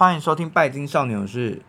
[0.00, 1.60] 欢迎收听《拜金少年》，我是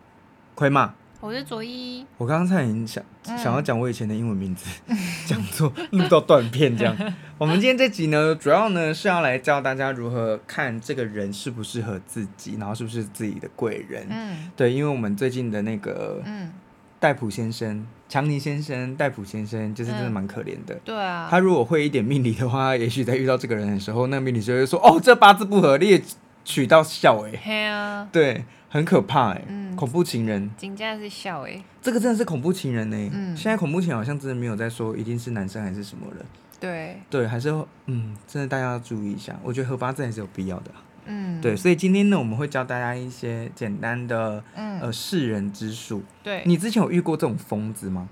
[0.54, 2.06] 亏妈，我是卓一。
[2.16, 4.64] 我刚刚才已经想、嗯、想要讲我以前的英文名字，
[5.28, 6.96] 讲错录到断片这样。
[7.36, 14.06] 我们今天这集呢，主要呢是要来教大家如何看这个人适不适合自己，然后是不是自己的贵人。
[14.08, 16.50] 嗯，对，因为我们最近的那个嗯。
[16.98, 20.80] 戴普先生、强尼先生、戴普先生，就是真的蛮可怜的、嗯。
[20.86, 26.00] 对啊，他如果会一点命理的话，也许在遇到这个人的时候，那个命理就会说：“哦，这八字不合，你
[26.42, 30.50] 也娶到笑哎。”对啊，对，很可怕哎、嗯，恐怖情人。
[30.58, 33.10] 真的是笑哎，这个真的是恐怖情人呢。
[33.12, 36.24] 嗯，现在恐怖情人好像真的没有在说一定是男生还是什么人。
[36.60, 37.50] 对对，还是
[37.86, 39.36] 嗯，真的大家要注意一下。
[39.42, 40.70] 我觉得合八字还是有必要的。
[41.06, 46.04] 嗯，对，所以今天呢，我们会教大家一些简单的，嗯、呃，识人之术。
[46.22, 48.08] 对，你之前有遇过这种疯子吗？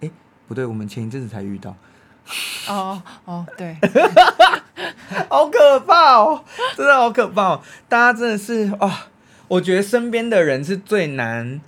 [0.00, 0.10] 哎，
[0.48, 1.76] 不对，我们前一阵子才遇到。
[2.68, 3.76] 哦哦，对，
[5.28, 6.44] 好可怕哦，
[6.76, 7.62] 真的好可怕哦！
[7.88, 8.92] 大家真的是啊、哦，
[9.48, 11.60] 我觉得身边的人是最难。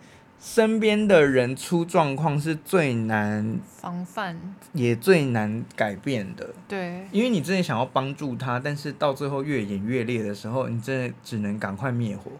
[0.47, 4.39] 身边的人出状况是最难防范，
[4.75, 6.51] 也最难改变的。
[6.69, 12.31] 对，因为你真的想要帮助他，但是到最后越演越烈的时候，你真的只能赶快灭火，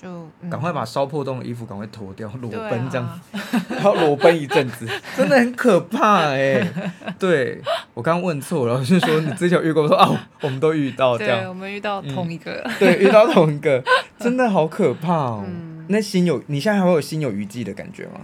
[0.00, 0.08] 就
[0.48, 3.20] 赶、嗯、快把烧破洞的衣服赶快脱掉，裸奔这样，啊、
[3.68, 6.92] 然后裸奔一阵子， 真的很可怕哎、欸。
[7.18, 7.60] 对，
[7.92, 13.82] 我刚刚问错了，就是说你之前有遇过，我说啊，我们都遇到这样，对，我们遇到同一个，嗯、对，遇到同一个，
[14.18, 15.44] 真的好可怕哦。
[15.46, 15.84] 嗯。
[15.88, 18.20] 那心有，你现在还会有心有余悸的感觉吗？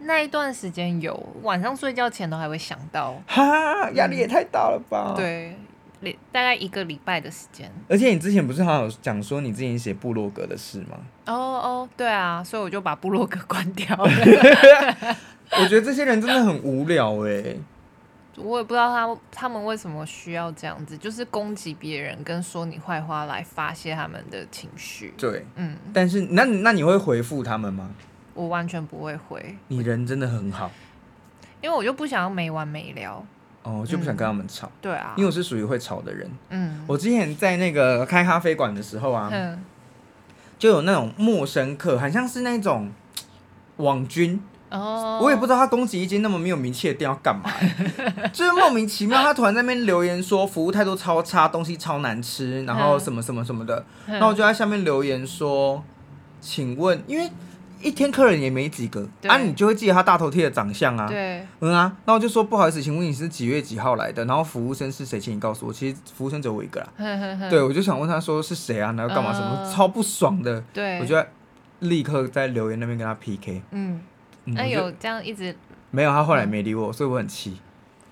[0.00, 3.14] 那一段时间有，晚上睡觉前都还会想到。
[3.26, 5.12] 哈，压力也太大了吧？
[5.14, 5.54] 嗯、对，
[6.32, 7.70] 大概一个礼拜的时间。
[7.88, 10.96] 而且你之前不是好像有讲说你之前写部落格的事吗？
[11.26, 14.10] 哦哦，对啊，所以我就把部落格关掉了。
[15.60, 17.60] 我觉得这些人真的很无聊哎、欸。
[18.36, 25.12] 我也不知道他他们为什么需要这样子，就是攻击别人跟说你坏话来发泄他们的情绪。
[25.18, 27.90] 对，嗯，但是那那你会回复他们吗？
[28.34, 29.56] 我完全不会回。
[29.66, 30.70] 你人真的很好，
[31.60, 33.26] 因为我就不想要没完没了。
[33.68, 34.66] 哦，就不想跟他们吵。
[34.66, 36.30] 嗯、对啊，因为我是属于会吵的人。
[36.48, 39.62] 嗯，我之前在那个开咖啡馆的时候啊，嗯，
[40.58, 42.90] 就有那种陌生客，很像是那种
[43.76, 44.40] 网军。
[44.70, 47.50] 哦、oh.，我也不知道他攻击一间那么没有名气的店要干嘛，
[48.34, 55.82] 就是莫名其妙，他突然在那边留言说服务态度超差，东西超难吃，然后什么什么什么的，那我就在下面留言说，
[56.42, 57.30] 请问，因为
[57.82, 64.24] 一天客人也没几个，啊，你就会记得他大头贴的长相啊，对，嗯啊，那我就说不好意思，请问你是几月几号来的？
[64.24, 65.20] 然后服务生是谁？
[65.20, 66.88] 请你告诉我，其实服务生只有我一个啦，
[67.48, 68.92] 对，我就想问他说是谁啊？
[68.96, 69.32] 然后干嘛？
[69.32, 71.16] 什么、uh, 超不爽的，对，我就
[71.80, 74.00] 立刻在留言那边跟他 PK，嗯。
[74.44, 75.54] 那、嗯、有这样一直
[75.90, 77.58] 没有，他后来没理我，嗯、所以我很气。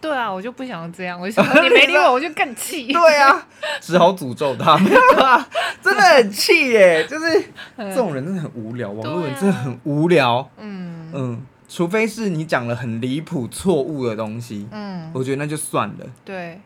[0.00, 2.92] 对啊，我就不想要这样， 我想你没理我，我就更气。
[2.92, 3.46] 对啊，
[3.80, 5.48] 只好诅咒他，没有啊，
[5.82, 7.06] 真的很气耶！
[7.06, 7.44] 就是
[7.76, 10.48] 这种人真的很无聊，网络人真的很无聊。
[10.58, 16.06] 嗯嗯，除非是你讲了很离谱、错误的东西，嗯，我觉得那就算了。
[16.24, 16.60] 对，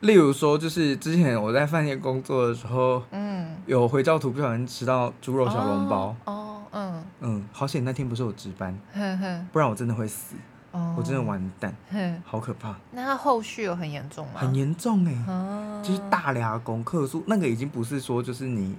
[0.00, 6.14] 例如说，就是之前我在饭店工作的时候，嗯，有回教徒不小心吃到猪肉小笼包。
[6.26, 8.76] 哦哦嗯嗯，好险那天不是我值班，
[9.52, 10.34] 不然我真的会死，
[10.74, 11.72] 哦、我真的完蛋，
[12.24, 12.74] 好可怕。
[12.90, 14.40] 那他后续有很严重吗？
[14.40, 18.76] 很严重哎、欸哦，就是大俩功课数，那个已经不是说就是你，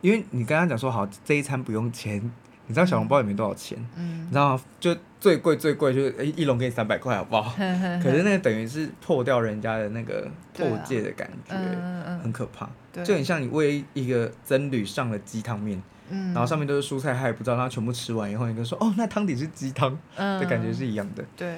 [0.00, 2.20] 因为你刚刚讲说好这一餐不用钱，
[2.66, 4.62] 你知道小笼包也没多少钱，嗯，你知道吗？
[4.80, 7.42] 就最贵最贵就是哎一笼给你三百块好不好？
[7.56, 12.68] 呵呵呵，可是那个等于是破掉人家的那个破戒的感觉，啊、很可怕，
[13.04, 15.80] 就很像你喂一个僧侣上了鸡汤面。
[16.10, 21.24] 然后上面都是蔬菜，他也不知道，他全部吃完以后，你跟说哦，那汤底是鸡汤，嗯，的感觉是一样的。
[21.34, 21.56] 对，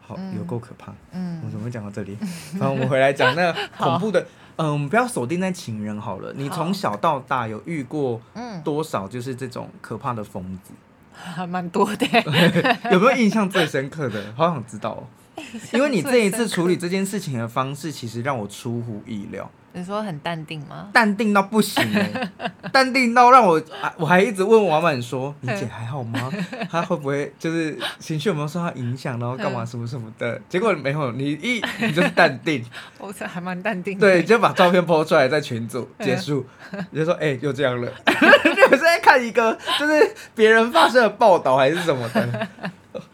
[0.00, 0.90] 好，有够可怕。
[1.12, 2.16] 嗯，我怎么会讲到这里？
[2.58, 6.32] 然后我们回来讲那个恐怖的，嗯，我们不要锁定在情人好了。
[6.34, 8.18] 你从小到大有遇过
[8.64, 10.72] 多少就是这种可怕的疯子？
[11.34, 12.06] 还蛮多的。
[12.90, 14.32] 有没有印象最深刻的？
[14.36, 15.04] 好想知道哦。
[15.72, 19.50] 因为你这一次处理这件事情的方式，其实让我出乎意料。
[19.72, 20.88] 你说很淡定吗？
[20.92, 22.30] 淡定到不行哎，
[22.72, 23.60] 淡定到让我
[23.96, 26.30] 我还一直问王满说：“你姐还好吗？
[26.70, 29.18] 她会不会就是情绪有没有受到影响？
[29.20, 32.64] 然后干嘛什么什么的？”结果没有，你一你就是淡定。
[32.98, 34.00] 我是还蛮淡定的。
[34.06, 36.44] 对，就把照片 po 出来在群组结束，
[36.90, 37.90] 你就说：“哎、欸，就这样了。”
[38.44, 42.48] 你们是在看一个就是别人发生的报道还是什么的？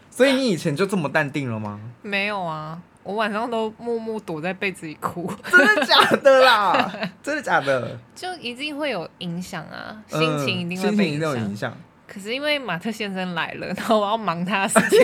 [0.09, 1.79] 所以你以前就这么淡定了吗？
[2.01, 2.79] 没有啊。
[3.07, 6.91] 我晚上都默默躲在被子里哭， 真的假的啦？
[7.23, 7.97] 真的假的？
[8.13, 11.73] 就一定会有影响啊，心情一定会被影响。
[12.05, 14.99] 可是因为马特先生来了，然后我要忙他的事情，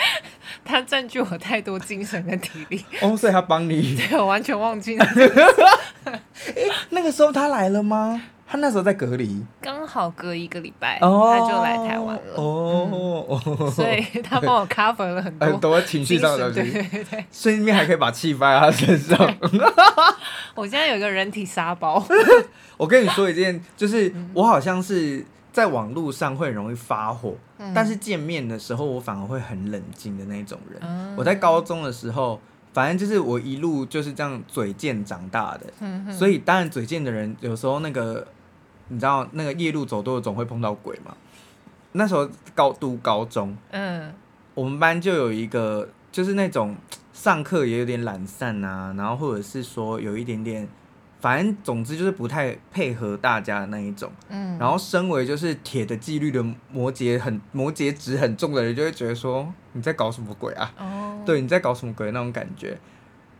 [0.62, 2.84] 他占据我太多精神跟体力。
[3.00, 3.96] 哦，所以他帮你？
[3.96, 5.06] 对，我完全忘记了。
[6.90, 8.20] 那个时候他来了吗？
[8.50, 12.34] 他那时候在隔离，刚好隔一个礼拜，哦、他就来台湾了。
[12.34, 12.57] 哦，
[13.30, 19.36] 嗯、 所以他帮我 cover 了很多很多情绪上的东西，对对对，顺便还可以把气发在他身上。
[20.54, 22.04] 我现在有一个人体沙包。
[22.76, 30.80] 我跟你说一件，就是我好像是在网络上会很容易发火，嗯、但是见面的时候我反而会很冷静的那种人。
[30.82, 32.40] 嗯、我在高中的时候。
[32.70, 38.24] 反正就是我一路就是这样嘴贱长大的，嗯、所以当然嘴贱的人有时候那个，
[38.88, 41.16] 你知道那个夜路走多了总会碰到鬼嘛。
[41.98, 44.14] 那时候高读高中，嗯，
[44.54, 46.76] 我们班就有一个就是那种
[47.12, 50.68] 上课也有点懒散啊，然后或者是说有一点点。
[51.20, 56.40] 反正总之就是不太配合大家的那一种，嗯，然后身为就是铁的纪律的
[56.70, 60.72] 摩羯很摩羯值很重的人，就会觉得说你在搞什么鬼啊？
[60.78, 62.78] 哦，对，你在搞什么鬼那种感觉，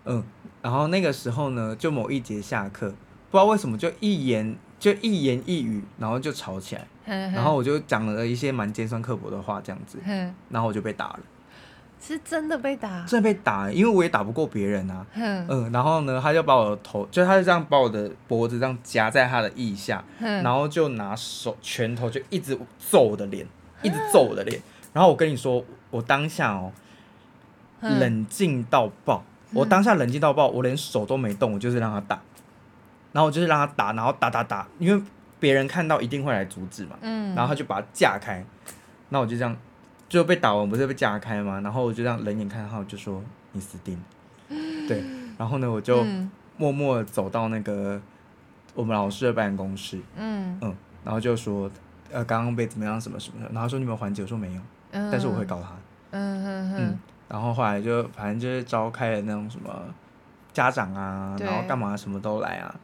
[0.07, 0.25] 嗯，
[0.61, 2.89] 然后那个时候呢，就某一节下课，
[3.31, 9.99] 不知道为什么就一言就一言一语，然后就吵起来，然后我就讲了一些蛮尖酸刻薄的话，这样子，
[10.51, 11.21] 然后我就被打了。
[12.01, 15.05] 是真的被打，真的被打，因为我也打不过别人啊。
[15.15, 23.45] 嗯，嗯，然后呢，他就把我的头，就他就这样把我的脖子这样夹在他的腋下，然后就拿手拳头就一直揍我的脸，
[23.83, 24.63] 一直揍我的脸。
[24.93, 26.71] 然后我跟你说，我当下哦，
[27.81, 32.21] 冷静到爆，我当下冷静到爆，我连手都没动，我就是让他打，
[33.11, 35.03] 然后我就是让他打，然后打打打，因为
[35.41, 36.97] 别人看到一定会来阻止嘛。
[37.01, 38.45] 嗯，然后他就把他架开，
[39.11, 39.57] 那我就这样。
[40.09, 41.61] 就被打完不是被架开吗？
[41.61, 44.03] 然后我就这样冷眼看他，我就说你死定了。
[44.89, 45.05] 对，
[45.37, 46.03] 然后呢，我就
[46.57, 48.01] 默默走到那个
[48.73, 50.75] 我们老师的办公室，嗯嗯，
[51.05, 51.71] 然后就说
[52.11, 54.23] 呃刚刚被怎么样什么什么的，然后说你有没有还击？
[54.23, 55.69] 我说没有，但是我会告他。
[56.13, 56.99] 嗯嗯嗯，
[57.29, 59.71] 然后后来就反正就是召开了那种什么
[60.55, 62.75] 家长啊，然后干嘛什么都来啊。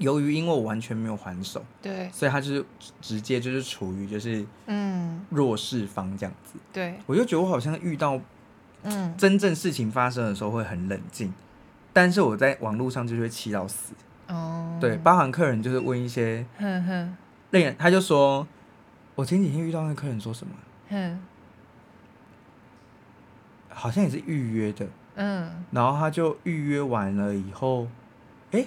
[0.00, 2.64] 由于因为我完全没有还手，对，所以他就是
[3.00, 5.24] 直接就是处于就是嗯。
[5.28, 8.20] 弱势方这样子，对，我就觉得我好像遇到
[8.82, 9.14] 嗯。
[9.16, 11.34] 真正事情发生的时候会很冷静，嗯、
[11.92, 13.92] 但是我在网络上就会气到死。
[14.26, 17.16] 哦，对，包含客人就是问一些哼哼，
[17.50, 18.44] 那个他就说，
[19.14, 20.52] 我前几天遇到那个客人说什么，
[20.88, 21.20] 哼，
[23.68, 27.86] 好像也是预约的，嗯，然后他就预约完了以后，
[28.50, 28.66] 哎、欸。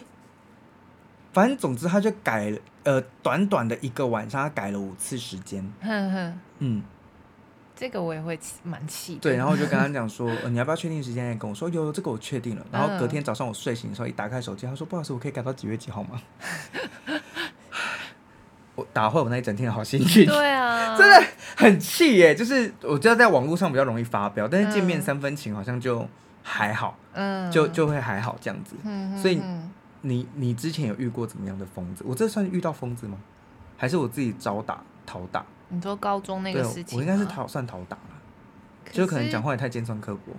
[1.33, 5.67] 反正总之，他就改了，呃，短短的一个晚上，他改了五次时间。
[5.81, 6.83] 哼哼，嗯，
[7.75, 9.15] 这个我也会蛮气。
[9.15, 11.35] 对，然后我就跟他讲说，呃，你要不要确定时间？
[11.39, 12.63] 跟我说，有这个我确定了。
[12.71, 16.21] 然后隔天早上我睡醒的时候，一打开手机，他说，不好意思，我可以改到几月几号吗？
[18.75, 20.25] 我打坏我那一整天的好心情。
[20.29, 21.27] 对啊，真的
[21.57, 22.35] 很气耶！
[22.35, 26.07] 就是我知道在网络上比较容易发飙，但是见面三分情好像就
[26.43, 28.75] 还好，嗯，就就会还好这样子。
[28.83, 29.41] 嗯，所以。
[30.05, 32.03] 你你之前有遇过怎么样的疯子？
[32.07, 33.17] 我这算遇到疯子吗？
[33.75, 35.43] 还是我自己招打讨打？
[35.69, 40.33] 你说高中那个事情，我应该是讨算讨打了，就可能讲话也太尖酸刻薄。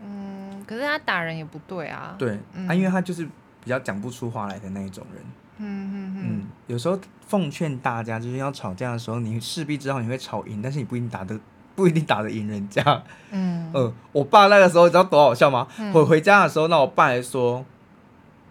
[0.00, 2.14] 嗯，可是他打人也不对啊。
[2.16, 5.22] 对，嗯、啊，因为他就是比较讲不出话来的那一种人。
[5.56, 6.46] 嗯嗯嗯。
[6.68, 6.96] 有时候
[7.26, 11.38] 奉劝大家，就是要吵架的时候，你势必知道你会吵赢，但是你不一定打得
[11.74, 13.02] 不一定打得赢人家。
[13.30, 13.68] 嗯。
[13.74, 15.66] 呃，我爸那个时候你知道多好笑吗？
[15.78, 17.64] 嗯、我回家的时候，那我爸还说。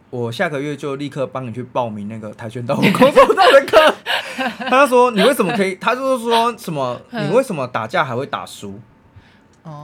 [0.10, 3.94] 我下个月就立刻帮你去报名那个跆拳道空手道的课。
[4.70, 8.80] 他说：“你为什么可以？”他就是说什么：“你为什么打架还会打输？”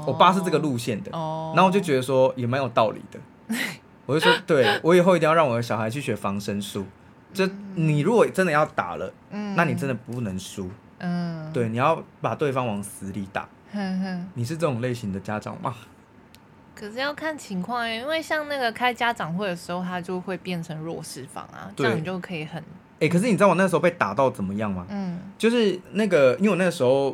[0.05, 1.11] 我爸是这个路线的。
[1.11, 3.19] 然后我就觉得说也蛮有道理的。
[4.05, 6.85] 我就说：“对，我以后一定要让我的小孩去学防身术。
[7.33, 9.11] 就你如果真的要打了，
[9.55, 10.69] 那你真的不能输。
[11.51, 13.49] 对，你要把对方往死里打。
[14.35, 15.73] 你是这种类型的家长吗？”
[16.75, 22.61] 可是要看情况，因为像那个开家长会的时候，他就会变成弱势方啊，这样你就可以很。
[22.99, 24.85] 哎、欸，可是你知道我那时候被打到怎么样吗？
[24.89, 27.09] 嗯，就是那个，因为我那个时候，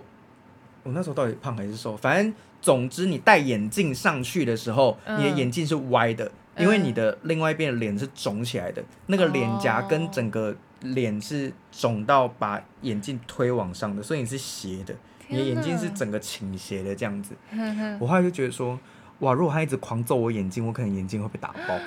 [0.84, 1.98] 我那时候到底胖还是瘦？
[1.98, 14.94] 反正总之，你戴眼镜上去的时候，嗯、你的眼镜是歪的，因为你的另外一边的脸是肿起来的，嗯、那个脸颊跟整个脸是肿到把眼镜推往上的，所以你是斜的，
[15.28, 17.34] 你的眼睛是整个倾斜的这样子。
[17.52, 18.80] 呵呵我后来就觉得说。
[19.20, 19.34] 哇！
[19.34, 21.78] 如果他一直狂揍我眼睛，我可能眼睛会被打爆。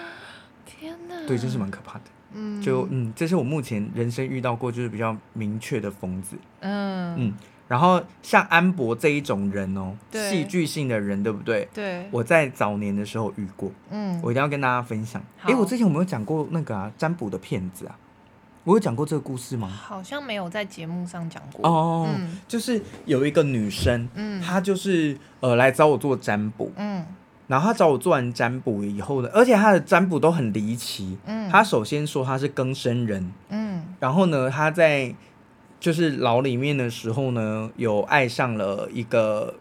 [0.67, 1.15] 天哪！
[1.27, 2.05] 对，就是蛮可怕的。
[2.35, 6.37] 嗯，就嗯，这是我目前人生遇到过就是比较明确的疯子。
[6.61, 7.35] 嗯嗯，
[7.69, 11.69] 然后像安博这一种人哦，戏剧性的人，对不对？
[11.75, 12.09] 对。
[12.11, 13.71] 我在早年的时候遇过。
[13.91, 14.19] 嗯。
[14.23, 15.23] 我一定要跟大家分享。
[15.43, 17.97] 哎，我之前有没有讲过那个啊占卜的骗子啊？
[18.65, 19.69] 我有讲过这个故事吗？
[19.69, 21.69] 好像没有在节目上讲过。
[21.69, 22.09] 哦，
[22.47, 27.05] 就是有一个女生，嗯，她就是呃来找我做占卜，嗯。
[27.49, 31.19] 然后他找我做完占卜以后呢，而且他的占卜都很离奇。
[31.27, 35.15] 嗯，他首先说他是更生人，嗯，然后呢，他在
[35.79, 39.55] 就是牢里面的时候呢，有爱上了一个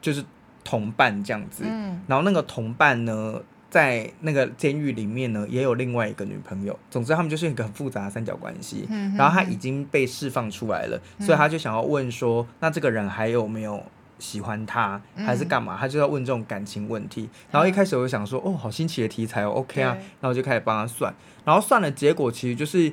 [0.00, 0.22] 就是
[0.62, 1.64] 同伴这样子。
[1.66, 2.00] 嗯。
[2.06, 6.78] 然后那个同伴呢，在那个监狱里面呢，也有另外一个女朋友。
[6.90, 8.86] 总之，他们就是一个很复杂的三角关系。
[8.90, 9.16] 嗯。
[9.16, 13.82] 然后他已经被释放出来了，嗯，所以他就想要问说：“那这个人还有没有？”
[14.22, 15.76] 喜欢他还是干嘛？
[15.76, 17.28] 他就要问这种感情问题。
[17.50, 19.94] 然后一开始我就想说，哦，好新奇的题材哦，OK 啊。
[19.94, 21.12] 然后我就开始帮他算，
[21.44, 22.84] 然后算了结果其实就是，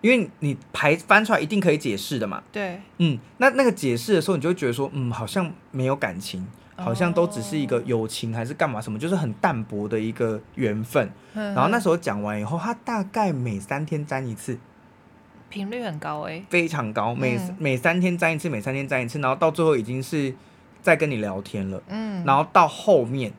[0.00, 2.42] 因为你牌翻出来一定可以解释的嘛。
[2.50, 11.08] 对，嗯，那那个解释的时候，你就会觉得说，嗯，好像没有感情，好像都只是一个友情还是干嘛什么，就是很淡薄的一个缘分。
[11.32, 14.58] 然后那时候讲完以后，他大概每三天沾一次，
[15.48, 20.34] 频率很高哎，非常高，每每三天沾一次，每三天沾一次，然后到最后已经是。
[20.82, 23.32] 在跟你聊天了，嗯，然后到后面，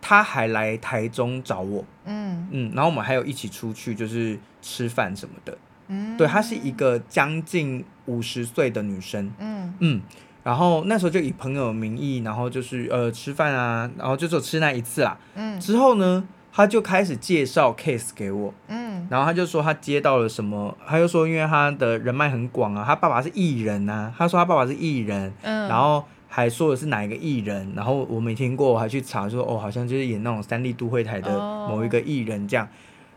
[0.00, 2.48] 他还来台中找我，嗯。
[2.50, 5.56] 嗯，然后我们还有一起出去，就是吃饭什么的，
[5.86, 9.74] 嗯，对，她是一个将近五十岁的女生，嗯。
[9.80, 10.02] 嗯，
[10.42, 16.26] 然后那时候就以朋友的名义，然后就是呃吃饭啊，然后就只有吃那一次啦，嗯，之后呢，
[16.58, 26.04] 他就开始介绍 case 给我，嗯，然后他就说他接到了什么，他就说因为他的人脉很广啊，他爸爸是艺人啊，他说他爸爸是艺人，嗯，然后。
[26.30, 31.30] 还说的是哪一个艺人，然后我没听过，我还去查说哦，好像就是演那种三立都会台的
[31.66, 32.66] 某一个艺人这样。
[32.66, 32.74] Oh.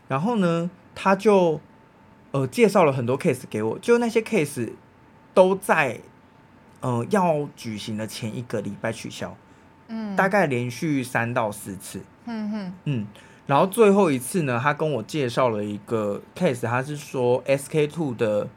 [0.08, 1.60] 然后呢，他就
[2.30, 4.70] 呃介绍了很多 case 给我，就那些 case
[5.34, 6.00] 都在
[6.80, 9.36] 呃要举行的前一个礼拜取消，
[9.88, 13.06] 嗯，大概连续三到四次，嗯哼，嗯，
[13.46, 18.48] 然后最后一次呢，他跟我介绍了一个 case，他是说 SK Two 的，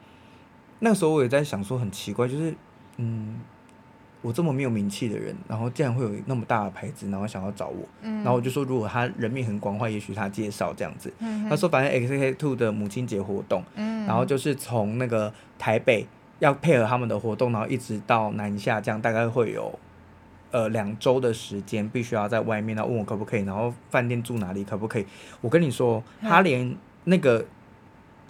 [0.80, 2.54] 那时候我也在想说很奇怪，就是
[2.96, 3.40] 嗯。
[4.22, 11.12] 我这么没有名气的人，然后竟然会有那么大的牌子，然后想要找我，嗯、然后我就说，如果他人面很广的话，也许他介绍这样子。
[11.20, 16.04] 嗯、他说，反正 SK two 的母亲节活动，嗯、然后就是从那个台北
[16.40, 19.78] 要配合他们的活动，然后一直到南下，这样大概会有
[20.50, 22.76] 呃两周的时间，必须要在外面。
[22.76, 25.06] 然后问我可不可以，然后饭店住哪里可不可以？
[25.40, 27.44] 我跟你说，他连那个。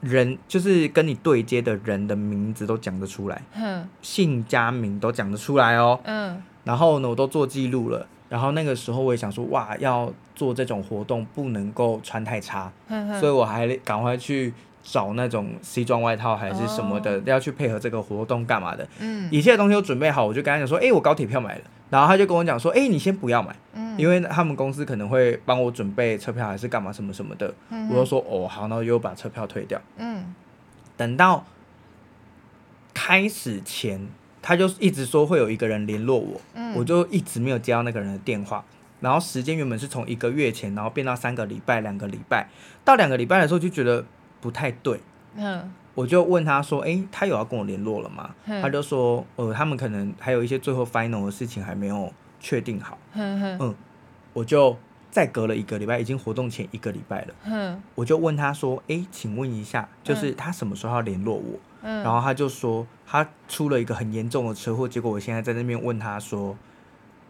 [0.03, 5.99] 人就是跟你对接的人的名字都讲得出来，嗯、姓加名都讲得出来哦。
[6.05, 8.07] 嗯，然后呢，我都做记录了。
[8.29, 18.87] 然后那个时候我也想说，哇，要做这种活动不能够穿太差，嗯、所以我还赶快去找那种西装外套还是什么的，哦、要去配合这个活动干嘛的。
[19.01, 21.63] 嗯，一切东西都准备好，我就跟他讲说，哎，我高铁票买了。
[21.88, 27.55] 然后他就跟我讲说，哎，你先不要买，嗯、因为他们公司可能会帮我准备车票还是干嘛什么什么的。
[27.71, 29.81] 嗯、我就说，哦，好，那我又把车票退掉。
[29.97, 30.35] 嗯，
[30.97, 31.45] 等到
[32.93, 34.09] 开始前，
[34.43, 38.64] 他就一直说会有一个人联络我，嗯、我就一直没有接到那个人的电话。
[38.99, 42.49] 然后时间原本是从一个月前，然后变到三个礼拜、两个礼拜，
[42.85, 44.05] 到两个礼拜的时候就觉得
[44.40, 44.99] 不太对。
[45.37, 45.73] 嗯。
[45.95, 52.99] 我就问他说：“诶、欸，他有要跟我联络了吗？”嗯、他就说：“呃，他们可能还有一些最后 final 的事情还没有确定好。
[53.14, 53.75] 嗯”嗯，
[54.35, 54.76] 我就
[55.11, 57.35] 再隔了一个礼拜，已经活动前一个礼拜了。
[57.47, 66.55] 嗯、我就问他说：“诶、欸，请问一下，就是他什么时候要联络我？”嗯、然后他就说他出了一个很严重的车祸，结果我现在在那边问他说：“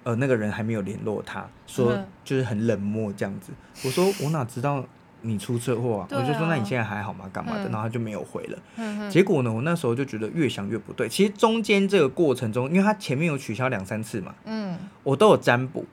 [0.03, 3.53] 呃，那个人还没有联络他，说就是很冷漠这样子。”
[3.87, 4.85] 我说：“我哪知道？”
[5.27, 6.09] 你出车祸啊？
[6.11, 7.29] 啊我就说，那你现在还好吗？
[7.33, 7.65] 干嘛的？
[7.65, 8.59] 嗯、然后他就没有回了。
[8.77, 11.09] 嗯、结果呢，我那时候就觉得越想越不对。
[11.09, 15.85] 其实中间这个过程中，因为他前面有取消两三次嘛，嗯，我都有占卜，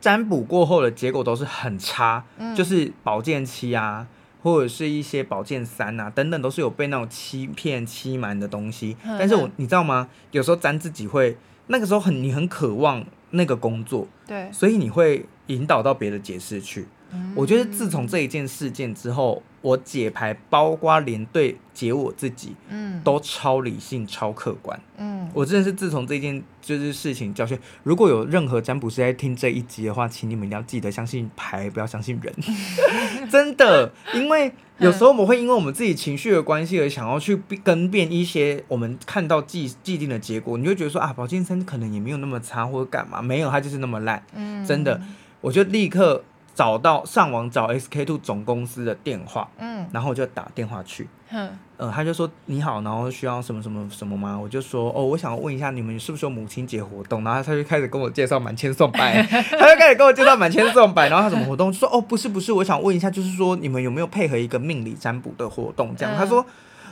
[0.00, 4.06] 占卜过后的结果都是很差，嗯、就是保健期啊，
[4.42, 8.96] 或者是一些保健三啊等等，都是有被那种欺骗欺瞒的东西。
[9.04, 10.08] 嗯、但是我你知道吗？
[10.30, 16.86] 有时候占自己会那个时候很你很渴望那个工作，对，所以你会引导到别的解释去。
[17.34, 27.58] 我觉得自从这一件事件之后，我解牌，包括连对解我自己，嗯，都超理性、超客观，嗯，我真的是自从这件就是事情教训。
[27.82, 32.34] 如果有任何占卜师在听这一集的话，请你们一定要记得相信牌，不要相信人，
[33.30, 45.00] 真的，因为有时候我们会因为我们自己情绪的关系而想要去更变一些我们看到既既定的结果，你就觉得说啊，宝剑三可能也没有那么差，或者干嘛，没有，他就是那么烂，嗯，真的，
[45.40, 46.22] 我就立刻。
[46.58, 54.36] 找到上网找 SK Two 总公司的电话，嗯，然后我就打电话去，嗯，呃，他就说你好，然后需要什么什么什么吗？
[54.36, 57.22] 我就说哦，我想问一下你们是不是有母亲节活动？
[57.22, 61.72] 然后他就开始跟我介绍满千送百， 他就开始跟我介绍满千送百，然后他什么活动？
[61.72, 65.94] 说哦，不是不是，我想问一下，就是说你们有没有配合一个命理占卜的活动？
[65.94, 66.44] 这样，他说。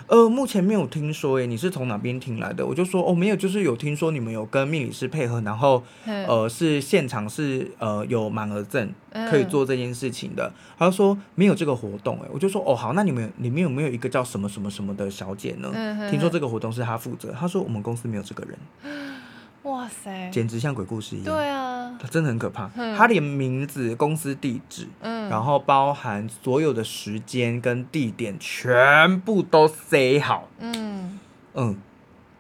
[0.09, 2.65] 呃，目前没有听说，诶，你是从哪边听来的？
[2.65, 8.89] 我就说，哦，没有，就是有听说你们有跟命理师配合，然后，呃，是现场是呃有满额赠
[9.29, 10.53] 可以做这件事情的。
[10.79, 15.73] 他就说没有这个活动，诶，我就说，哦，好，那你们里面有没有一个叫什么什么什么的小姐呢？
[16.09, 18.57] 听说这个活动是他负责，他说我们公司没有这个人。
[19.67, 21.35] 哇塞，简直像鬼故事一样。
[21.35, 22.69] 对啊，他真的很可怕。
[22.97, 30.49] 他连名字、公司地址，嗯，然后包含所有的时间跟地点，全部都塞好。
[30.61, 31.19] 嗯
[31.55, 31.77] 嗯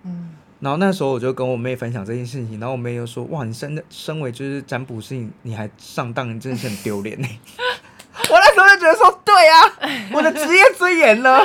[0.04, 0.30] 嗯。
[0.60, 7.28] 然后那时候我就跟我妹分享这件事情，然后我妹又说：“哇，你身身为就是占卜师，你还上当，你真的是很丢脸呢。”
[8.30, 9.72] 我那时候就觉得说，对啊，
[10.12, 11.40] 我的职业尊严呢？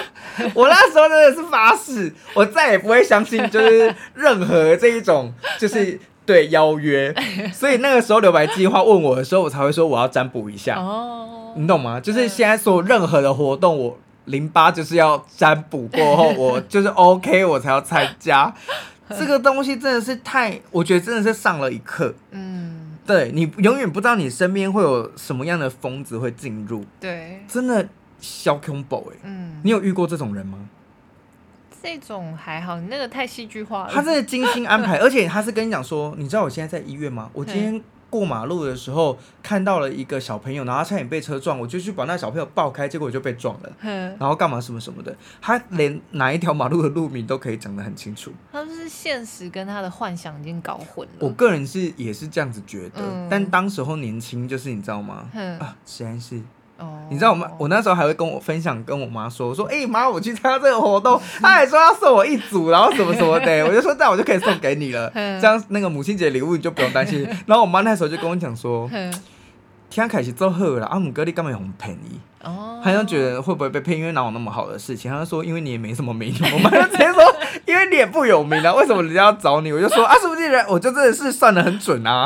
[0.53, 7.13] 我那时候真的是发誓，我再也不会相信就是任何这一种就是对邀约。
[7.53, 10.77] 所以那个时候留白计划问我的时候，我才会说我要占卜一下。
[10.77, 11.99] 哦，你懂吗？
[11.99, 18.51] 就是现在所有任何的活动，我零八就是要占卜过后，我就是 OK，我才要参加。
[19.19, 22.13] 这个东西真的是太，我觉得真的是上了一课。
[22.31, 22.60] 嗯。
[23.11, 27.87] 对，你永远不知道你身边会有什么样的疯子会进入，对，真的
[28.19, 30.57] 小恐怖哎，嗯，你有遇过这种人吗？
[31.83, 33.91] 这种还好，你那个太戏剧化了。
[33.91, 37.29] 他真的精心安排， 而且他是跟你讲说，你知道我现在在医院吗？
[37.33, 37.81] 我今天。
[38.11, 43.71] 过马路的时候看到了一个小朋友，然后他差点被车撞，我就去把那小朋友抱开，结果我就被撞了。
[44.19, 48.31] 然后干嘛什么什么的，他连哪一条马路的路名都可以讲得很清楚。
[48.51, 51.13] 他就是现实跟他的幻想已经搞混了。
[51.19, 55.29] 我个人是也是这样子觉得，嗯、但当时候年轻，就是你知道吗？
[55.59, 56.41] 啊，实在是。
[57.09, 65.09] 你知道我妈，我那时候还会跟我分享，跟我妈说，我说，哎、欸、妈，我去参加这个活动，她还说要送我一组，然后什么什么的， 我就说，那我就可以送给你了，
[65.41, 67.27] 这样那个母亲节礼物你就不用担心。
[67.45, 68.89] 然后我妈那时候就跟我讲说，
[69.91, 72.19] 天凯是做好了，阿姆哥你干嘛很便宜？
[72.43, 73.99] 哦，她就觉得会不会被骗？
[73.99, 75.11] 因为哪有那么好的事情？
[75.11, 77.21] 他就说，因为你也没什么名，我们就直接说，
[77.67, 79.71] 因为你也不有名啊，为什么人家要找你？
[79.71, 80.65] 我就说啊，是不是人？
[80.67, 82.25] 我就真的是算的很准啊，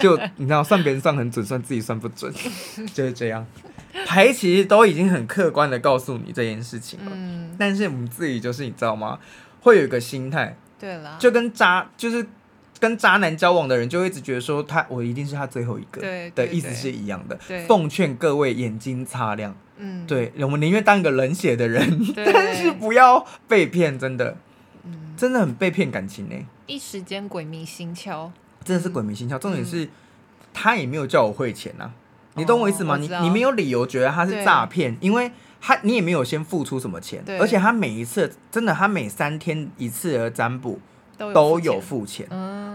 [0.00, 2.32] 就你知道，算别人算很准，算自己算不准，
[2.92, 3.46] 就是这样。
[4.06, 9.18] 牌其实都已经很客观的告诉你这件事情了，嗯，但是我们自己就是你知道吗？
[9.60, 12.24] 会有一个心态，对了，就跟渣就是
[12.80, 17.38] 跟渣男交往的人，就会一直觉得说他我一定是他最后一个，对的意思是一样的。
[17.66, 24.36] 奉劝各位眼睛擦亮，嗯，对，我们宁愿当一个冷血的人， 但是不要被骗，真的，
[24.84, 26.34] 嗯，真的很被骗感情呢，
[26.66, 28.30] 一时间鬼迷心窍，
[28.64, 29.38] 真的是鬼迷心窍。
[29.38, 29.88] 重点是
[30.52, 31.90] 他也没有叫我汇钱呐。
[32.34, 32.96] 你懂我意思吗？
[32.96, 40.78] 你你没有理由觉得他是诈骗，因为他你也没有先付出什么钱，而且他每一次真的，他每三天一次的占卜
[41.18, 42.26] 都有付钱，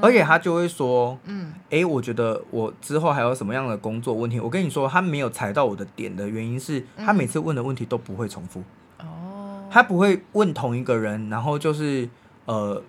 [0.01, 8.61] 而且他就会说，嗯，哎，我觉得我之后还有什么样的工作问题，我跟你说，他没有踩到我的点的原因是他每次问的问题都不会重复，
[8.99, 12.09] 哦，他不会问同一个人，然后就是
[12.45, 12.81] 呃。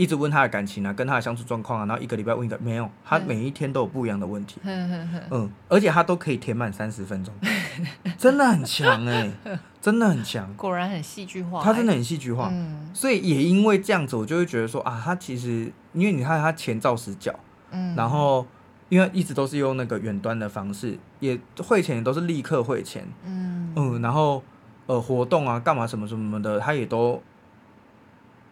[0.00, 7.34] 一直问他的感情啊，跟他的相处状况啊，然后一个礼拜问一个，没有，他每一天都有不一样的问题， 嗯，而且他都可以填满三十分钟，
[8.16, 9.30] 真的很强哎，
[9.78, 17.38] 真的很强，果然很戏剧化，他真的很戏剧化，嗯，所以也因为这样子，我就会觉得说啊，他其实因为你看他前照死角，
[17.70, 18.46] 嗯，然后
[18.88, 23.74] 因为一直都是用那个远端的方式，也汇钱也都是立刻汇钱，嗯。
[23.76, 24.42] 嗯，然后
[24.86, 27.22] 呃活动啊干嘛什么什么的，他也都。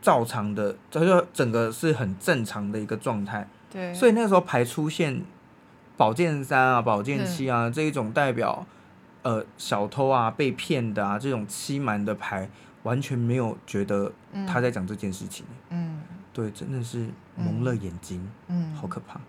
[0.00, 3.48] 照常的，这就整个是很正常的一个状态。
[3.70, 5.22] 对，所以那个时候牌出现
[5.96, 8.66] 宝剑三啊、宝剑七啊这一种代表
[9.22, 12.48] 呃小偷啊、被骗的啊这种欺瞒的牌，
[12.84, 14.12] 完全没有觉得
[14.46, 15.44] 他在讲这件事情。
[15.70, 16.00] 嗯，
[16.32, 19.20] 对，真的是蒙了眼睛，嗯，好可怕。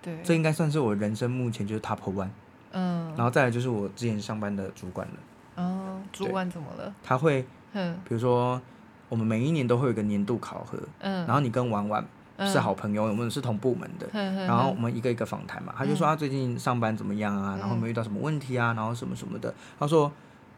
[0.00, 2.30] 对，这应该算是我人生目前就是 top one。
[2.72, 5.14] 嗯，然后再来就是我之前上班的主管了。
[5.62, 6.94] 哦，主管怎么了？
[7.02, 8.60] 他会，嗯，比如说。
[9.08, 12.04] 我们每一年都会有一个年度考核，嗯，然后你跟婉婉
[12.40, 14.08] 是好朋友，我们是同部门的，
[14.46, 20.12] 然后我们一个一个访谈嘛，他就说他最近上班怎么样啊，然后有没有遇到什么问题啊，然后什么什么的，他说，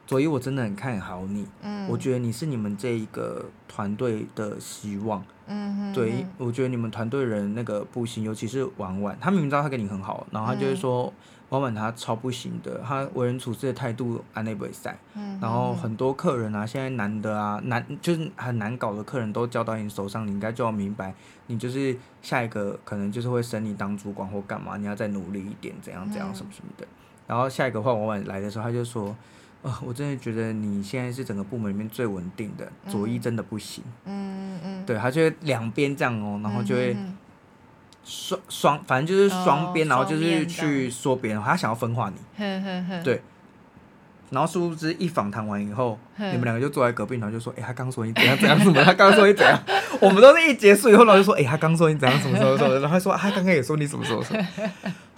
[0.07, 11.13] 所以我真的很看好你，嗯，我觉得你是你们这一个团队的希望，嗯，对，我觉得你们团队人那个不行，尤其是婉婉，他明明知道他跟你很好，然后他就会说。
[11.51, 21.13] 老板他超不行的，他为人处事的态度安内不塞，嗯、然后很多客人啊，现在男的啊，难就是很难搞的客人都交到你手上，你应该就要明白，
[21.49, 26.87] 你就是下一个可能就是会升你当主管或干嘛，你要再努力一点，怎样怎样什么什么的。
[26.87, 26.89] 嗯、
[27.27, 29.17] 然后下一个换我晚来的时候，他就说，
[29.63, 33.83] 呃，我真的觉得你现在是整个部门里面最稳定的，左一真的不行。
[34.05, 36.97] 嗯嗯，嗯对，他就会两边这样哦，然后就会。
[38.11, 42.44] 双双，反正就是双边，然后就是去说别人，他想要分化你，
[43.05, 43.23] 对。
[44.31, 48.81] 然后殊不知一访谈完以后，你们两个就坐在隔壁，然后就说：“哎、欸，他刚说你怎样怎样什么？
[48.85, 49.59] 他刚说你怎样？”
[50.01, 54.40] 我们都是一结束以后，然后就说：“哎、欸，他刚说你怎样什么什么什么？”然后他说：“他刚刚也说你什么什么什么。”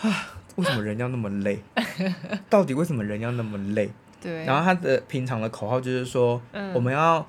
[0.00, 1.62] 啊，为什么人要那么累？
[2.48, 3.90] 到底为什么人要那么累？
[4.18, 4.46] 对。
[4.46, 7.26] 然后他的平常的口号就是说：“嗯、我们要，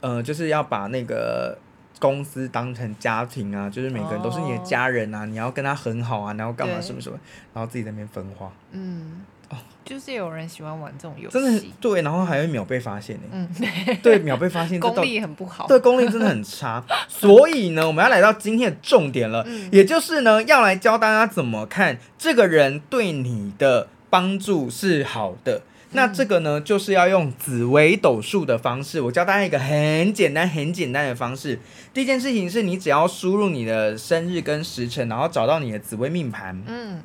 [0.00, 1.58] 呃，就是要把那个。”
[2.00, 5.28] 公司当成家庭啊，就是每个人都是你的家人啊，oh.
[5.28, 7.16] 你要跟他很好啊，然后干嘛什么什么，
[7.54, 8.50] 然后自己在那边分化。
[8.72, 13.22] 嗯，哦，就是有人喜欢玩这种游戏，真的对，然后还会秒被发现呢。
[13.30, 13.48] 嗯，
[14.02, 16.82] 对，秒被发现，功力很不好，对，功力真的很差。
[17.06, 25.60] 所以呢，我们要来到今天的重点了，嗯、也就是呢，要来教大家怎么看这个人对你的帮助是好的。
[25.92, 29.00] 那这个呢，就是要用紫微斗数的方式。
[29.00, 31.58] 我教大家一个很简单、很简单的方式。
[31.92, 36.62] 第一件事情是你只要输入你的生日跟时辰，然后找到你的紫微命盘。
[36.66, 37.02] 嗯，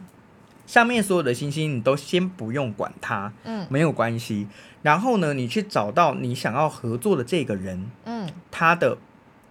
[0.68, 4.48] 上面所有的星星你都先不用管它，嗯，没有关系。
[4.84, 9.00] 然后呢，你去找到你想要合作的这个人，嗯，他的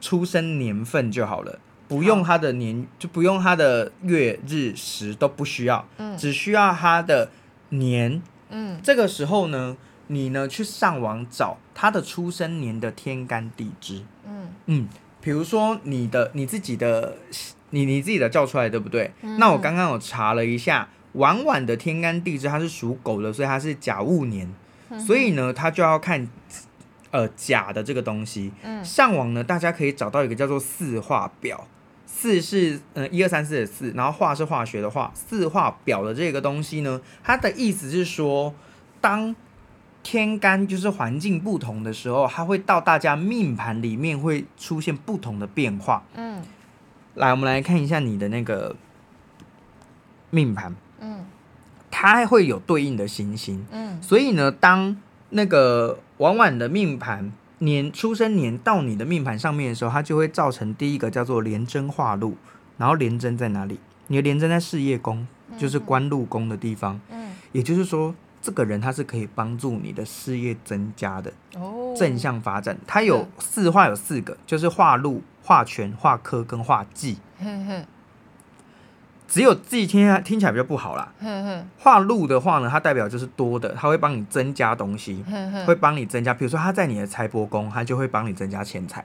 [0.00, 7.32] 出生年份就好了，不用他的年，就不用他的月日时都不需要，嗯，只需要他的
[7.70, 8.22] 年。
[8.50, 9.76] 嗯，这个时候呢，
[10.08, 14.02] 你呢去上网找他的出生年的天干地支。
[14.26, 14.88] 嗯嗯，
[15.20, 17.16] 比如说你的你自己的
[17.70, 19.12] 你你自己的叫出来对不对？
[19.22, 24.48] 嗯、那我刚刚有查了一下，婉婉的天干地支它是属狗的，所以它是甲戊年，
[24.90, 26.28] 嗯、所以呢，它就要看
[27.10, 28.52] 呃甲的这个东西。
[28.62, 31.66] 嗯，上网呢，大家可以找到一个叫做四化表。
[32.16, 38.54] 四是嗯一二三四的四，然后化是化学的化，四化表的这个东西呢，它的意思是说，
[39.00, 39.34] 当
[40.04, 46.04] 天干就是环境不同的时候，它会到大家命盘里面会出现不同的变化。
[46.14, 46.40] 嗯，
[47.14, 48.76] 来，我们来看一下你的那个
[50.30, 50.74] 命盘。
[51.00, 51.26] 嗯，
[51.90, 53.66] 它会有对应的行星。
[53.72, 54.96] 嗯，所以呢，当
[55.30, 57.32] 那个晚晚的命盘。
[57.64, 62.36] 年出生年到你的命盘上面的时候，它就会造成第一个叫做廉贞化禄，
[62.76, 63.78] 然后廉贞在哪里？
[64.08, 67.00] 你的廉贞在事业宫，就是官禄宫的地方。
[67.10, 72.76] 嗯，也就是说，这个人他是可以帮助你的事业增加的哦，正向发展。
[72.86, 77.16] 他有四化有四个，就是化禄、化权、化科跟化忌。
[79.34, 81.12] 只有自己听听起来比较不好啦。
[81.76, 85.24] 化禄的话呢，它代表就是多的，它会帮你增加东西，
[85.66, 86.32] 会帮你增加。
[86.32, 89.00] 比如说，它在你的财帛宫，它就会帮你增加钱财；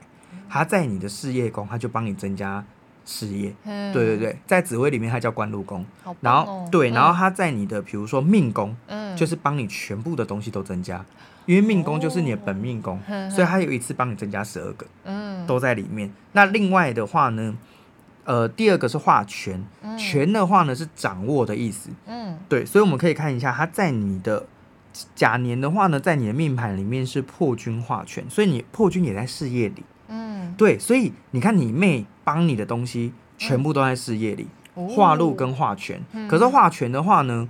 [0.48, 2.64] 它在你的事业宫，它就帮你增加
[3.06, 3.52] 事业。
[3.92, 5.84] 对对对，在紫微里面它叫官禄宫。
[6.22, 8.78] 然后对，然后它在你的比如说命宫，
[9.16, 11.04] 就是帮你全部的东西都增加，
[11.48, 13.00] 因为命宫就是你的本命宫，
[13.32, 16.14] 所以它有一次帮你增加十二个，嗯都在里面。
[16.34, 17.58] 那另外的话呢？
[18.30, 19.66] 呃，第二个是化权，
[19.98, 24.46] 权的话呢是掌握的意思，嗯，对，所以我们可以看一下，它在你的
[25.16, 37.50] 甲年的话呢，在你的命盘里面是破军化权，所以你破军也在事业里，嗯，对，所以你看你妹帮你的东西全部都在事业里，化禄跟化权，可是化权的话呢，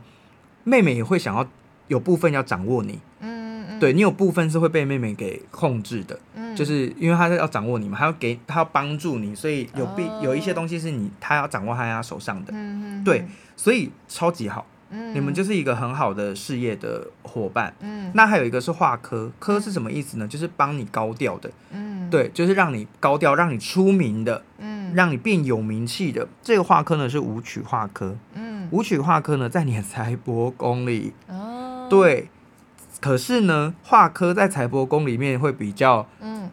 [0.63, 1.45] 妹妹也会想要
[1.89, 2.99] 有部分要掌握你，
[3.79, 6.19] 嗯，对，你有部分是会被妹妹给控制的。
[6.35, 17.73] 嗯就是因为她是要掌握你嘛，她要给她要帮助你，所以有必有一些东西是你她要掌握她手上的，嗯、对，所以超级好，嗯、你们就是一个很好的事业的伙伴。
[17.79, 20.27] 嗯，那还有一个是化科，科是什么意思呢？
[20.27, 26.27] 就是帮你高调的，嗯，对，就是让你高调，让你出名的，嗯，让你变有名气的。
[26.41, 32.27] 这个化科呢是舞曲化科，嗯，舞曲化科呢在你的财帛宫里，哦，对。
[32.99, 36.49] 可是呢，化科在财帛宫里面会比较，嗯，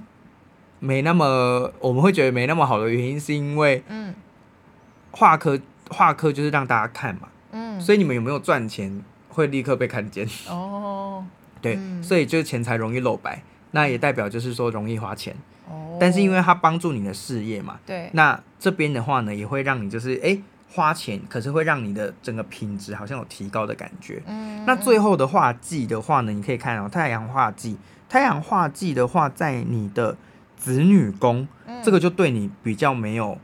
[0.78, 4.14] 没那么，我们会觉得没那么好的原因，是因为，嗯，
[5.10, 5.58] 化科
[5.90, 11.24] 化科就是让大家看嘛，嗯，所以你们有没有赚钱，会立刻被看见，哦，
[11.60, 15.34] 对，所以就是钱财容易露白，那也代表就是说容易花钱，
[15.68, 20.42] 哦，但是因为它帮助你的事业嘛，对，那这边的话呢，也会让你就是，哎、欸。
[20.68, 24.22] 花钱，可是会让你的整个品质好像有提高的感觉。
[24.26, 27.76] 嗯，那最后的化忌的话呢，你可以看到太阳化忌，
[28.08, 30.16] 太阳化忌的话，在你的
[30.56, 33.38] 子女宫，嗯、这个就对你比较没有，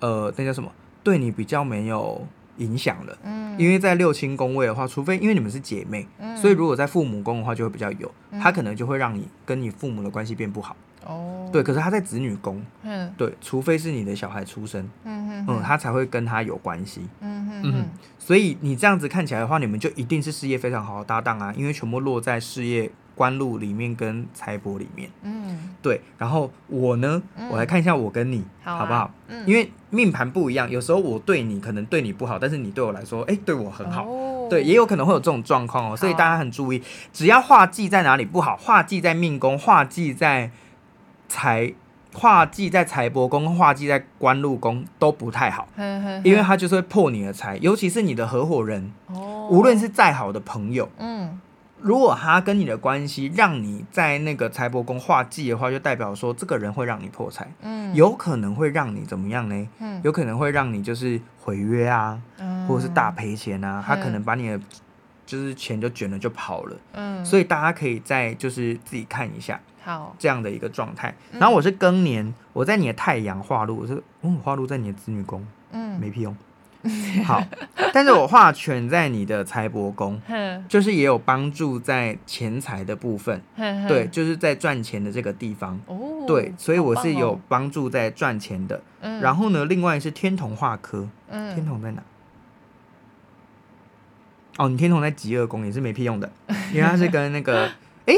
[0.00, 0.72] 呃，那叫什么？
[1.02, 2.26] 对你比较没有
[2.58, 3.16] 影响了。
[3.22, 10.76] 嗯，因为在六亲宫位的话，除非因为你们是姐妹，嗯、所以如果在父母宫的话，就会比较有，他可能就会让你跟你父母的关系变不好。
[11.06, 15.56] 哦，对，可是他在子女宫，嗯，对，除非是你的小孩出生，嗯哼哼。
[15.56, 17.72] 嗯，他才会跟他有关系，嗯哼哼。
[17.74, 25.10] 嗯，所以你这样子看起来的话，你们就一定是事业非常好的搭档啊，因为全部落在事业官禄里面跟财帛里面。
[25.22, 26.00] 嗯，对。
[26.18, 29.10] 然后我呢，嗯、我来看一下我跟你好，不好？
[29.28, 34.04] 嗯，因为命盘不一样，有时候我对你可能对你不好，但是你对我来说，哎，对我很好。
[34.04, 36.82] 哦、对，也有可能会有这种状况哦，所以大家很注意，
[37.12, 40.50] 只要化忌在哪里不好，化忌在命宫，化忌在
[41.30, 41.72] 财。
[42.12, 45.68] 化忌在财帛宫，化忌在官禄宫都不太好，
[46.24, 48.92] 因为他就是会破你的财，尤其是你的合伙人，
[49.48, 51.40] 无论是再好的朋友，嗯。
[51.78, 57.94] 如果他跟你的关系让你在那个财帛宫化忌的话，就代表说这个人会让你破财，嗯。
[57.94, 59.68] 有可能会让你怎么样呢？
[59.78, 60.00] 嗯。
[60.02, 62.66] 有可能会让你就是毁约啊，嗯。
[62.66, 64.60] 或者是大赔钱啊，他可能把你的
[65.24, 67.24] 就是钱就卷了就跑了，嗯。
[67.24, 69.60] 所以大家可以再就是自己看一下。
[69.82, 71.14] 好，这样的一个状态。
[71.32, 76.36] 然后我是庚年，嗯、我在你的太阳化禄，我是嗯化禄在你的子女宫，嗯，没屁用。
[77.26, 77.44] 好，
[77.92, 80.18] 但是我化权在你的财帛宫，
[80.66, 83.42] 就是也有帮助在钱财的部分，
[83.86, 85.78] 对，就是在赚钱的这个地方。
[85.84, 88.80] 哦，对，所以我是有帮助在赚钱的。
[89.00, 92.02] 嗯、然后呢，另外是天同化科，嗯，天同在哪？
[94.56, 96.32] 哦，你天同在极恶宫也是没屁用的，
[96.72, 97.70] 因为它是跟那个，
[98.06, 98.14] 哎，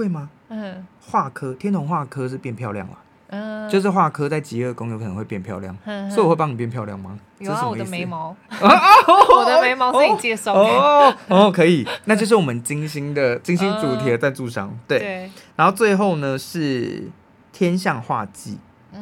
[0.00, 0.30] 会吗？
[0.48, 5.76] 嗯，化科天同化科是变漂亮了，嗯，就是化科在极恶宫有可能会变漂亮，
[6.10, 7.18] 所以我会帮你变漂亮吗？
[7.38, 11.16] 有啊，我的眉毛， 我的眉毛是你介绍的。
[11.28, 17.10] 哦，可以，那就是我们金星的金星主题的赞助商，对，然后最后呢是
[17.52, 18.58] 天象化忌，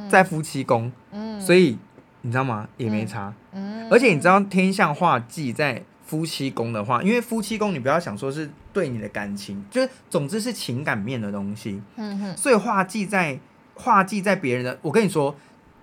[0.09, 1.79] 在夫妻宫，嗯，所以
[2.23, 2.69] 你知道吗？
[2.77, 5.85] 也没差，嗯，而且你知道天象化忌在。
[6.09, 11.83] 夫妻宫的话，因为夫妻宫你不要想说是对你的感情，就是总之是情感面的东西。
[11.97, 12.35] 嗯哼。
[12.35, 13.39] 所以化忌在
[13.75, 15.37] 化忌在别人的，我跟你说，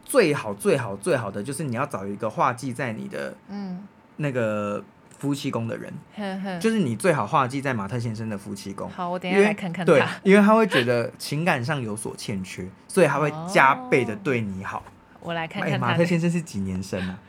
[0.04, 4.84] 最好最好最好的就是你要找一个化忌在你的嗯那个
[5.20, 6.60] 夫妻宫的人，嗯哼。
[6.60, 8.90] 就是你最好化忌在马特先生的夫妻宫。
[8.90, 9.94] 好，我等一下来看看他。
[9.94, 14.84] 对，因为他会觉得情感上有所欠缺，所以他会加倍的对你好。
[15.22, 15.80] 我来看看。
[15.80, 17.20] 马特先生是几年生啊？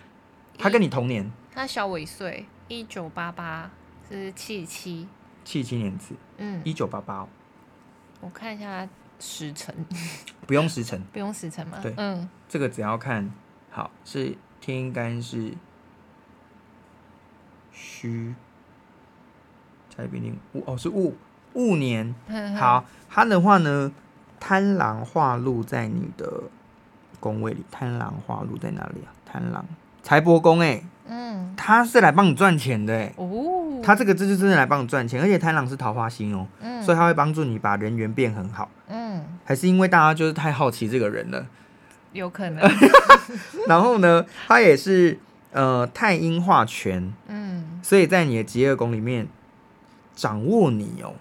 [0.57, 1.31] 他跟你同年。
[1.55, 2.47] 他小我一岁。
[2.69, 3.71] 一九八八
[4.09, 5.07] 是七七
[5.45, 7.27] 七七年次，嗯，一九八八。
[8.21, 8.89] 我看一下
[9.21, 9.73] 时辰，
[10.47, 11.79] 不用时辰，不用时辰吗？
[11.81, 13.31] 对，嗯，这个只要看
[13.71, 15.55] 好是天干是
[17.73, 18.35] 戌，
[19.89, 21.15] 才必定戊哦，是戊
[21.53, 22.13] 戊年。
[22.59, 23.93] 好，它的话呢，
[24.41, 26.43] 贪狼化禄在你的
[27.21, 29.15] 宫位里，贪狼化禄在哪里啊？
[29.25, 29.65] 贪狼
[30.03, 30.83] 财帛宫哎。
[31.09, 41.47] 嗯，他是来帮你赚钱的哎，哦，他这个字是真的来帮你赚钱，而且贪狼是桃花星哦，嗯，所以他会帮助你把人缘变很好，嗯，还是因为大家就是太好奇这个人了，
[42.13, 42.71] 有可能。
[43.69, 45.19] 然后呢，他也是
[45.53, 49.29] 呃太阴化权，嗯，所以在你的极恶宫里面
[50.15, 51.15] 掌握你哦，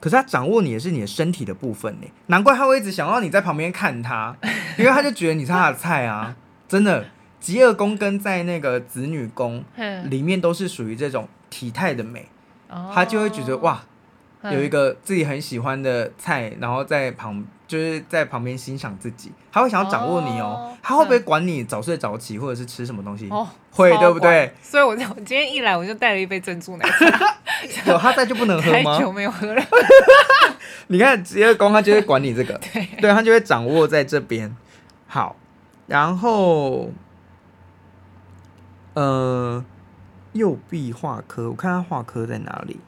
[0.00, 4.36] 可是他掌握你也是你的身体的部分呢，难怪他会一直想要你在旁边看他，
[4.78, 6.36] 因为他就觉得你是他的菜啊，
[6.68, 7.04] 真的。
[7.42, 9.64] 疾厄宫跟在那个子女宫
[10.04, 12.24] 里面都是属于这种体态的美，
[12.94, 13.82] 他就会觉得哇，
[14.44, 23.28] 有一个自己很喜欢的菜，然后在旁就是在旁边欣赏自己，他会想要掌握你哦，他会不会管你早睡早起或者是吃什么东西？
[23.28, 24.52] 哦会对不对？
[24.62, 27.36] 所以我就我今天一来我就带了一杯珍珠奶茶，
[27.90, 28.94] 有他在就不能喝吗？
[28.96, 29.62] 太久没有喝了。
[30.86, 32.60] 你看吉厄宫他就会管你这个，
[33.00, 34.54] 对，他就会掌握在这边。
[35.08, 35.34] 好，
[35.88, 36.88] 然后。
[38.94, 39.64] 呃，
[40.32, 42.78] 右臂画科，我看他画科在哪里？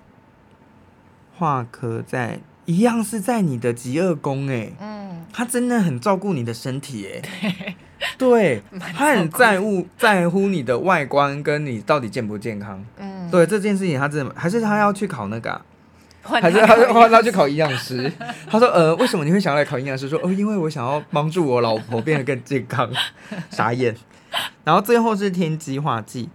[1.37, 7.77] 画科在一样是在你的极恶宫哎，嗯，他真的很照顾你的身体哎，
[8.17, 15.65] 对， 对， 他很在乎在乎你的外观跟你到底健不健康，嗯，对这件事情他真的还是他要去考那个、啊，
[16.25, 18.11] 还是他换他去考营养师？
[18.49, 20.09] 他说呃，为什么你会想要来考营养师？
[20.09, 22.91] 说哦，因为我想要帮助我老婆变得更健康，
[23.51, 23.95] 傻眼。
[24.65, 26.29] 然后最后是天机化忌，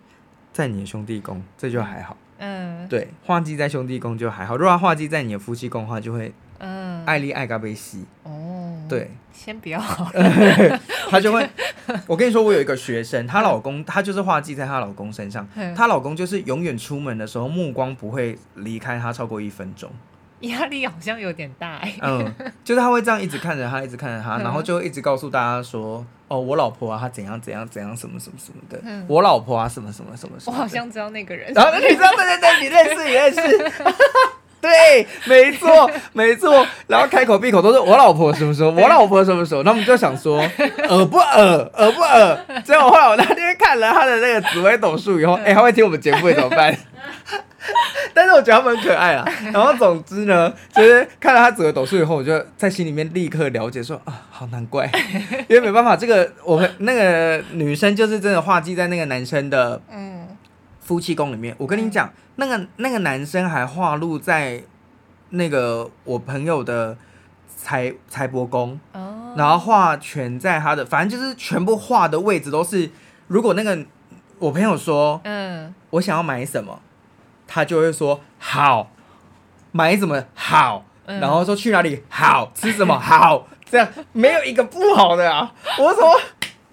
[0.53, 2.15] 在你的兄弟宫，这就还好。
[2.37, 4.55] 嗯，对，化忌在兄弟宫就还好。
[4.55, 8.05] 如果他化忌在你的夫妻宫的话，就会嗯，爱丽爱嘎贝西。
[8.23, 8.58] 哦，
[8.89, 9.79] 对，先不要。
[11.09, 11.47] 他就会，
[12.07, 19.89] 我跟你说，我有一个学生，她老公她就是画技在她老公身上，她老公就是永远出门的时候目光不会离开她超过一分钟。
[20.41, 21.93] 压力好像有点大哎。
[22.01, 28.79] 嗯，就是他会这样一直看着他，一直看着他， 然后就一直告诉大家说：“哦，我老婆啊，她怎样怎样怎样，什么什么什么的。
[28.85, 30.53] 嗯”我老婆啊，什么什么什么什么。
[30.55, 31.51] 我好像知道那个人。
[31.53, 33.71] 然后你知道，对对对，你认识，你认识。
[34.61, 36.65] 对，没错，没错。
[36.87, 39.63] 然后开口闭口都是我老婆什么时候，我老婆什么时候。
[39.63, 40.37] 那我们就想说，
[40.89, 42.39] 恶不恶，恶不恶。
[42.63, 46.75] 结果后来我那天看了他的那个紫薇斗数以后， 哎，他会听我们节目会怎么办？
[48.13, 49.25] 但是我觉得他们很可爱啊。
[49.53, 54.89] 然后总之呢，就是看到他紫薇斗数以后，我就在心里面立刻了解说啊，好难怪，
[55.47, 60.18] 因为没办法，这个我们那个女生就是真的画技在那个男生的嗯
[60.89, 61.55] 夫妻宫里面。
[61.59, 64.63] 我跟你讲，嗯、那个那个男生还画入在
[65.29, 66.97] 那个我朋友的
[67.55, 72.89] 财财帛宫，哦、然后画全在他的，反正就是全部画的位置都是，
[73.27, 73.77] 如果那个
[74.39, 76.81] 我朋友说嗯，我想要买什么。
[77.51, 78.91] 他就会说好，
[79.71, 80.23] 买什么？
[80.33, 82.03] 好，嗯、然后说去哪里？
[82.09, 82.99] 好，吃什么？
[82.99, 85.53] 好，这样没有一个不好的啊。
[85.77, 86.19] 我说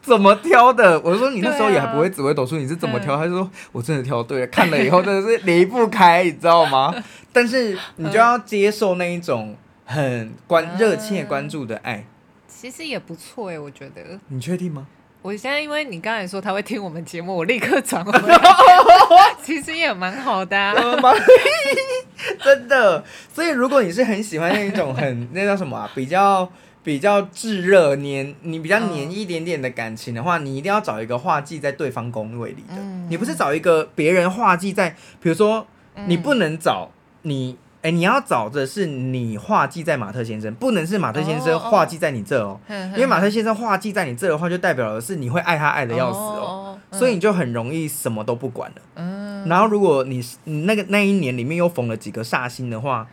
[0.06, 0.98] 怎么挑的？
[1.00, 3.14] 我说你那时候也还不会紫微斗数，你是怎么挑？
[3.14, 6.94] 啊、他就说我真的挑对了，看了以后真的是离不开，你知道吗？
[7.32, 12.06] 但是你就要接受那一种很关热切关注的爱，
[12.46, 14.02] 其实也不错哎，我觉得。
[14.28, 14.86] 你确定吗？
[15.22, 18.38] 我现在因为你刚才说他会听我们节目，我立刻转回来。
[19.42, 20.72] 其实也蛮好的、啊，
[22.44, 23.04] 真的。
[23.34, 26.48] 所以如果你是很喜欢那一种很那叫什么啊，比较
[26.86, 32.76] 比较炙热黏，你比较黏一点点的感情的话，你一定要找一个画忌在对方宫位里的。
[32.78, 35.66] 嗯、你不是找一个别人画忌在，比如说
[36.06, 37.58] 你不能找你。
[37.82, 48.76] 哎、欸，你要找的是你画忌在马特先生，不能是马特先生画忌在你这哦，因为马特先生画忌在你这的话，就代表的是你会爱他爱的要死哦，所以你就很容易什么都不管了。
[48.94, 53.06] 嗯，然后如果你你那个那一年里面又逢了几个煞星的话，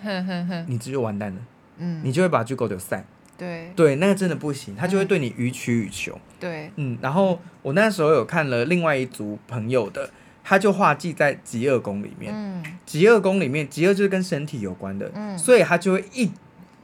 [0.67, 1.37] 你这就完蛋了。
[1.77, 3.05] 嗯，你就会把巨狗丢散。
[3.37, 3.71] 对。
[3.75, 6.19] 对，那个真的不行，他就会对你予取予求。
[6.39, 10.09] 对，嗯，然后我那时候有看了另外一组朋友的。
[10.45, 16.29] 他就画技在极恶宫里面，嗯，极恶宫里面，极恶就是跟身体有关的，嗯，所以他就会一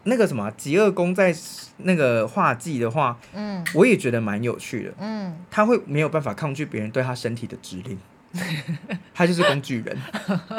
[0.04, 1.36] 那个什么极恶宫在
[1.80, 8.00] 那个画技的话，嗯，我也觉得蛮有趣的，嗯，他会没有办法抗拒别人对他身体的指令，
[9.14, 9.98] 他就是工具人，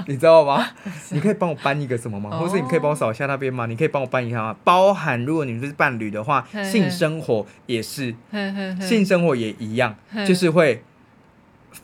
[0.06, 0.66] 你知道吗？
[1.10, 2.30] 你可以帮我搬一个什么吗？
[2.38, 3.66] 或是你可以帮我扫一下那边吗？
[3.66, 4.56] 你可以帮我搬一下吗？
[4.64, 8.14] 包含如果你们是伴侣的话，性生活也是，
[8.80, 10.82] 性生活也一样，就是会。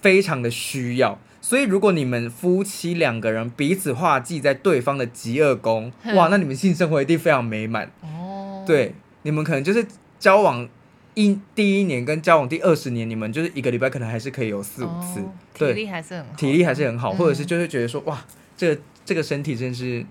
[0.02, 7.88] 非常的需要，所以如果你们夫妻两个人彼此化忌在对方的极恶宫，哇，那你们性生活一定非常美满。
[8.00, 9.86] 哦，对，你们可能就是
[10.18, 10.68] 交往
[11.16, 18.22] 一第一年跟交往第二十年，你们就是一个礼拜可能还是可以有四五次，哦、对，体力还是很好，体力还是很好，嗯、或者是就是觉得说哇，
[18.56, 20.06] 这个这个身体真是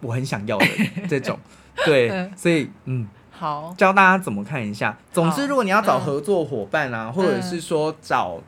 [0.00, 0.66] 我很想要的
[1.08, 1.38] 这种，
[1.84, 4.98] 对，所以嗯，好，教大家怎么看一下。
[5.12, 8.42] 总之，如果你要找合作伙伴啊，嗯、或者是说找。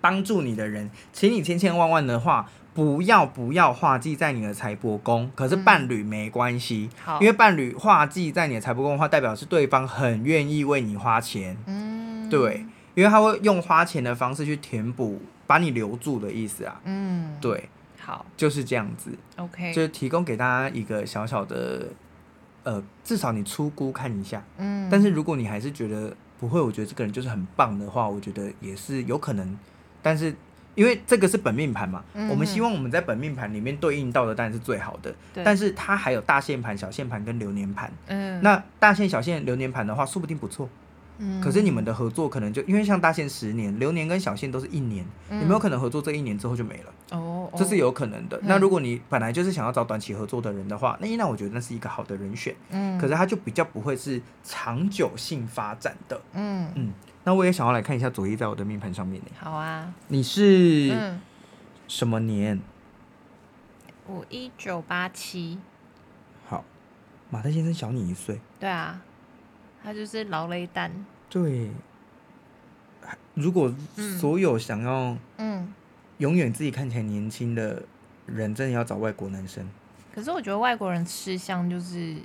[0.00, 5.30] 帮助你的人，请你千千万万的话，不要不要画忌在你的财帛宫。
[5.34, 11.56] 可是伴侣没关系，嗯、因为伴侣画忌在你的财帛宫的话，代表是对方很愿意为你花钱。
[11.66, 16.80] 嗯，对，因为他会用花钱的方式去填补，把你留住的意思啊。
[16.84, 17.68] 嗯，对，
[18.00, 19.10] 好，就是这样子。
[19.36, 21.88] OK，就是提供给大家一个小小的，
[22.62, 24.42] 呃，至少你出估看一下。
[24.56, 29.58] 嗯，但是如果你还是觉得不会，我觉得这个人就是很棒的话，我觉得也是有可能。
[30.04, 30.34] 但是，
[30.74, 35.14] 因为这个是本命盘嘛，嗯、我们希望我们在本命盘里面对应到的当然是最好的。
[35.34, 37.92] 对但是它还有大限盘、小限盘跟流年盘。
[38.06, 38.40] 嗯。
[38.42, 40.68] 那大限、小限、流年盘的话，说不定不错。
[41.18, 41.40] 嗯。
[41.42, 47.18] 可是你们的合作可能就因为像大限十年，流年跟小限都是一年，嗯、有没有可能合作这一年之后就没了？
[47.18, 47.50] 哦。
[47.54, 48.38] 这是有可能的。
[48.38, 52.54] 哦、那如果你本来就是想要找短期合作的人的话，那那我觉得那是一个好的人选。
[52.70, 52.98] 嗯。
[52.98, 56.18] 可是他就比较不会是长久性发展的。
[56.32, 56.92] 嗯嗯。
[57.24, 59.28] 那我也想要来看一下佐伊在我的命盘上面呢。
[59.38, 61.18] 好啊，你是
[61.86, 62.60] 什么年？
[64.06, 65.58] 我一九八七。
[66.48, 66.64] 好，
[67.30, 68.40] 马特先生小你一岁。
[68.58, 69.00] 对啊，
[69.82, 70.90] 他就是劳雷丹。
[71.30, 71.70] 对，
[73.34, 73.72] 如果
[74.18, 75.72] 所有想要嗯
[76.18, 77.82] 永远自己看起来年轻的
[78.26, 79.64] 人，真的要找外国男生。
[80.12, 82.16] 可是我觉得外国人吃香，就是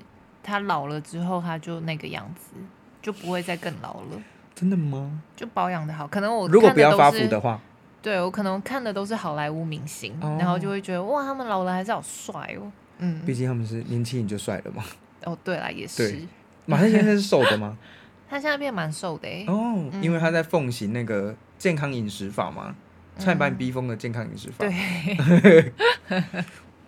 [0.42, 2.56] 他老了之后，他就那个样子，
[3.02, 4.22] 就不会再更老了。
[4.60, 5.22] 真的吗？
[5.36, 7.62] 就保养的好，可能我如果不要发福的话，
[8.02, 12.72] 对我可能看的都是好莱坞明星，哦、然后就会觉得哇，他们老了还是好帅哦。
[12.98, 14.84] 嗯，毕竟他们是年轻人就帅了嘛。
[15.26, 16.20] 哦，对啦，也是。
[16.65, 17.78] 马特先生是瘦的吗？
[18.28, 22.76] 他现在变蛮瘦的哎哦，嗯、因为他在奉行那个健康饮食法嘛，
[23.20, 24.65] 差点把你逼疯的健康饮食法。
[24.65, 25.72] 对。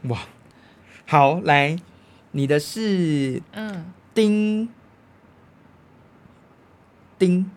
[0.09, 0.17] 哇，
[1.05, 1.77] 好，来，
[2.31, 4.67] 你的是嗯丁
[7.19, 7.51] 丁。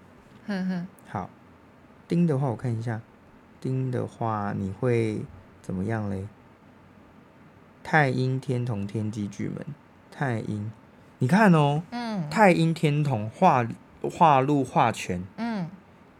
[0.47, 1.30] 哼哼，好，
[2.09, 3.01] 丁的话我看一下，
[3.61, 5.22] 丁的话你会
[5.61, 6.26] 怎么样嘞？
[7.84, 9.64] 太阴天同天机巨门，
[10.11, 10.70] 太阴，
[11.18, 13.66] 你看哦，嗯，太阴天同化
[14.03, 15.68] 化禄化权，嗯，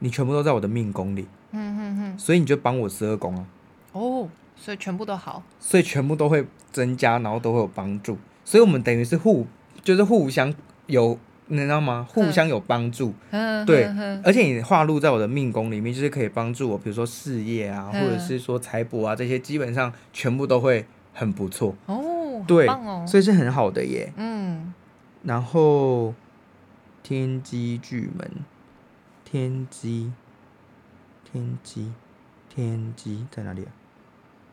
[0.01, 3.47] 你全部都在我的命宫里，嗯哼哼，所以你就帮我十二宫啊，
[3.93, 9.47] 哦，所以全部都好，所以全部都会增加，然后都会有帮助，所以我们等于是互，
[9.83, 10.53] 就是互相
[10.87, 12.07] 有，你知道吗？
[12.09, 13.85] 互相有帮助，嗯，对，
[14.25, 21.75] 而且你化禄在我的命宫里面，就是可以帮助我，比如说事业啊，或者是说财帛啊这些，基本上全部都会很不错。
[21.87, 24.73] 哦，对，哦，所以是很好的耶，嗯，
[25.23, 26.15] 然后
[27.03, 28.31] 天机巨门，
[29.25, 30.13] 天机。
[31.33, 31.91] 天机，
[32.55, 33.73] 天机在哪里啊？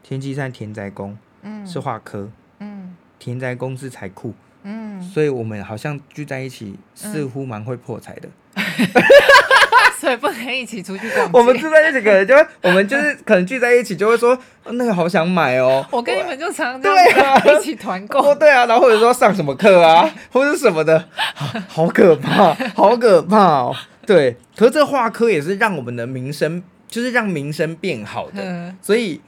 [0.01, 4.33] 天机在田宅宫，嗯，是化科，嗯，田宅宫是财库，
[4.63, 8.63] 嗯，所以我们好像聚在一起，似乎蛮会破财的，嗯、
[9.99, 11.29] 所以不能一起出去逛。
[11.33, 15.85] 我们住在一起，可能就会，我们就是可能聚在一起，就会说那个好想买哦。
[15.91, 21.07] 我跟你们就常常对啊，一起团购，对啊，然后或者说上什么课啊， 或者什么的，
[21.67, 23.75] 好可怕，好可怕哦。
[24.05, 29.21] 对，可是这画科也是让我们的名声，就是让名声变好的，嗯、所以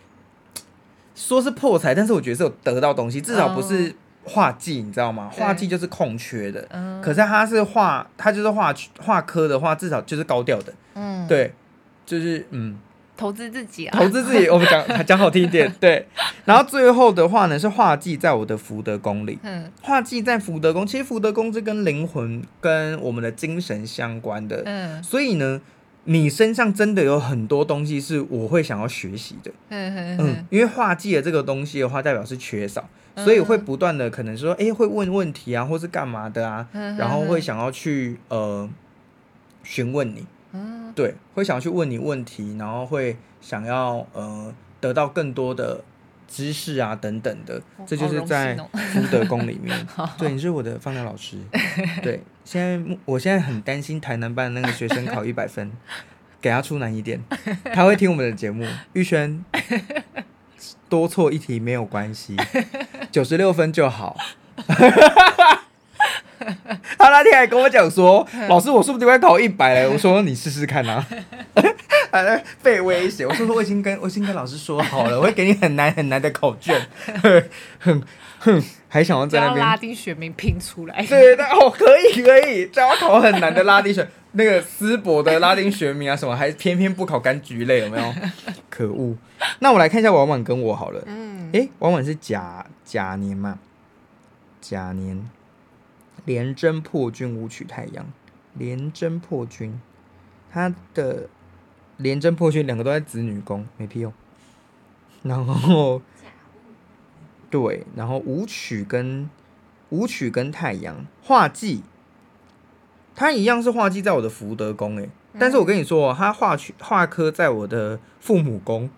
[1.13, 3.93] 说是破财，但是我觉得是有得到东西，至少不是
[4.23, 5.29] 化忌，你知道吗？
[5.31, 11.53] 画技就是空缺的，嗯、可是他是画，他就是画画科的话，至少就是高调的，嗯，对，
[12.05, 12.77] 就是嗯，
[13.17, 16.07] 投资自己啊，投资自己，我们讲 讲好听一点，对，
[16.45, 25.59] 然后最后的话呢是画技在我的福德宫里，嗯，画技在福德宫，其实福德宫是跟灵魂跟我们的精神相关的，嗯，所以呢。
[26.05, 38.67] 你身上真的有很多东西是我会想要学习的，嗯，因为画技的这个东西的话，代表是缺少，所以会不断的可能说，哎，会问问题啊，或是干嘛的啊，然后会想要去呃
[39.63, 40.25] 询问你，
[40.95, 45.83] 对，会想要去问你问题，然后会想要呃得到更多的。
[46.31, 49.85] 知识啊，等等的，这就是在福德宫里面。
[50.17, 51.37] 对，你是我的放疗老师。
[52.01, 55.69] 对，现在我现在很担心台南班的那个学生考 一百分，
[56.39, 57.21] 给他出难一点。
[57.73, 59.43] 他会听我们的节目， 玉轩
[60.87, 62.37] 多错一题没有关系，
[63.11, 64.15] 九十六分就好。
[66.97, 69.87] 他那天还跟我讲说，老师，我说不定会考一百嘞。
[69.87, 71.05] 我说你试试看啊。
[72.11, 76.75] 还在被威胁，我说说我已经跟我已经跟老师说好了，我会给你很难很难的考卷，
[77.79, 78.03] 哼
[78.39, 88.13] 哼，还想要在那边拉丁学名拼出来，对对哦，可以可以，只要考很难的拉丁学，那个斯伯的拉丁学名啊什么，还偏偏不考柑橘类，有没有？
[88.69, 89.15] 可恶！
[89.59, 93.57] 那我来看一下婉婉跟我好了，嗯，诶，婉婉是甲甲年嘛，
[94.59, 95.17] 甲年
[96.25, 98.05] 廉贞破军武曲太阳，
[98.53, 99.79] 连贞破军，
[100.51, 101.29] 他的。
[101.97, 104.11] 连贞破军两个都在子女宫，没屁用。
[105.21, 106.01] 然后，
[107.51, 109.29] 对，然后舞曲跟
[109.89, 111.83] 舞曲跟太阳画技，
[113.13, 118.89] 他一样是画技在我的福德宫诶，但是我跟你说，他画曲画科在我的父母宫，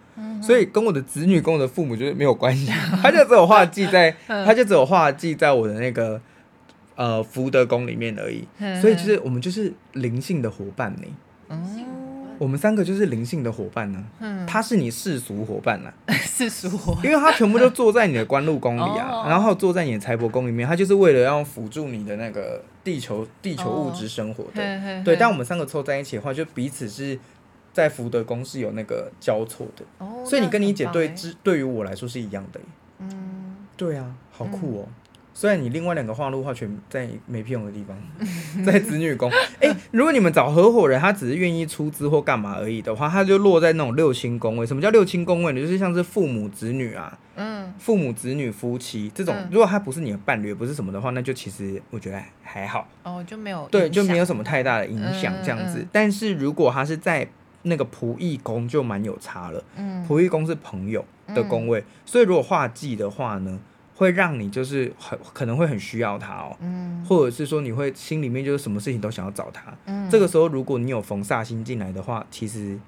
[0.41, 2.71] 所以跟我的子女宫的父母就是没有关系，
[3.01, 6.21] 他就只有画技在，他就只有画技在我的那个
[7.03, 8.47] 呃福德宫里面而已，
[8.79, 11.59] 所以就是我们就是灵性的伙伴呢。
[12.39, 25.03] 我们三个就是灵性的伙伴呢、啊，嗯、他是你世俗伙伴呢、啊， 世俗伙伴，因为他全部都坐在你的官禄宫里啊，哦、然后坐在你的财帛宫里面，他就是为了要辅助你的那个地球地球物质生活的，哦、嘿嘿嘿。
[25.03, 25.15] 对。
[25.15, 27.17] 但我们三个凑在一起的话，就彼此是
[27.71, 32.59] 在福德宫是有那个交错的，哦、所以你跟你姐对之对于我来说是一样的，
[32.99, 34.85] 嗯，对啊，好酷哦。
[34.87, 34.93] 嗯
[35.35, 37.97] 虽然你另外两个化禄化全在没屁用的地方，
[38.63, 39.31] 在子女宫。
[39.59, 44.65] 哎、欸，如果你们找合伙人，他只是愿意出资或干嘛而已的话，他就落在那种六亲宫位。
[44.65, 45.59] 什么叫六亲宫位呢？
[45.59, 49.35] 就是像是父母子女啊，嗯，父母子女夫妻这种。
[49.49, 52.87] 如果他不是你的伴侣，不是什么的话，那就其实我觉得还好。
[53.03, 55.79] 哦，就没有对，就没有什么太大的影响这样子。
[55.79, 57.27] 嗯嗯嗯，但是如果他是在
[57.63, 59.63] 那个仆役宫，就蛮有差了。
[59.77, 61.03] 嗯，仆役宫是朋友
[61.33, 63.59] 的宫位，嗯、所以如果化忌的话呢？
[63.95, 72.79] 会让你就是很可能会很需要他哦，嗯，或者是说你会心里面就是什么事情都想要找他，嗯，这个时候如果你有逢煞星进来的话，其实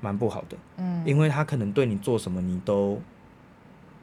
[0.00, 3.00] 蛮不好的，嗯，因为他可能对你做什么你都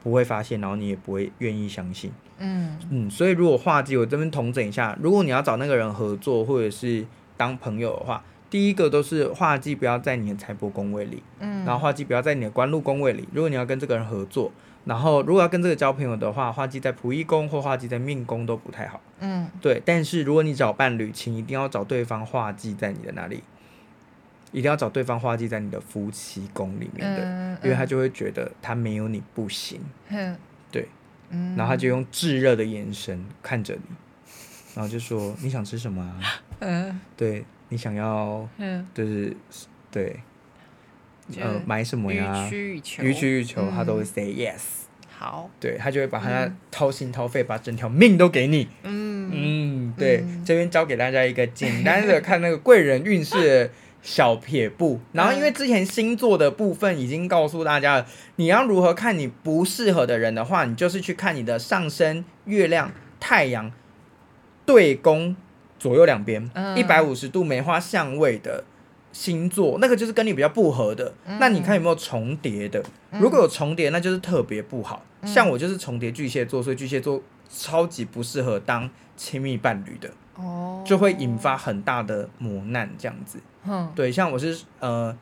[0.02, 2.76] 不会发现，然后你也不会愿意相信，嗯。
[2.90, 14.50] 嗯，所以如果画忌，我这边统整一下，如果你要找那个人合作或者是当朋友的话，第一个都是画忌不要在你的财帛宫位里，嗯，然后画忌不要在你的官禄宫位里，如果你要跟这个人合作。
[14.84, 19.00] 然后，如果要跟这个交朋友的话，化忌在仆役宫或化忌在命宫都不太好。
[19.20, 19.80] 嗯，对。
[19.84, 23.42] 但是如果你找伴侣，请一定要找对方化忌在你的哪里？
[24.52, 29.80] 一定要找对方化忌在你的夫妻宫里面的，嗯嗯、因为他就会觉得他没有你不行。
[30.08, 30.36] 嗯、
[30.72, 30.88] 对。
[31.56, 33.94] 然后他就用炙热的眼神看着你，
[34.74, 36.18] 然后就说：“你想吃什么啊？”
[36.58, 39.36] 嗯，对，你想要，嗯，就是
[39.92, 40.18] 对。
[41.38, 44.60] 呃买什么呀，予取予求，予取予求，他都会 say yes。
[45.18, 48.66] 好，对他就会把他掏心掏肺，把整条命都给你。
[48.84, 53.70] 嗯嗯，对，这边教给大家一个简单的 看那个贵人运势的
[54.00, 54.98] 小撇步。
[55.12, 58.06] 然后因为之前星座的部分已经告诉大家了，
[58.36, 63.70] 你要如何看你不适合的人的话，你就是去看你的上升、月亮、太阳
[64.64, 65.36] 对宫
[65.78, 68.64] 左右两边一百五十度梅花相位的。
[69.12, 72.82] 星座那个就是跟你比较不合的，嗯、那你看有没有重叠的？
[73.10, 75.04] 如果有重叠，那就是特别不好。
[75.22, 83.38] 嗯、像我就是重叠巨蟹座，所以巨蟹座超级不适合当亲密伴侣的，哦，就会引发很大的磨难这样子。
[83.66, 85.16] 嗯，对，像我是呃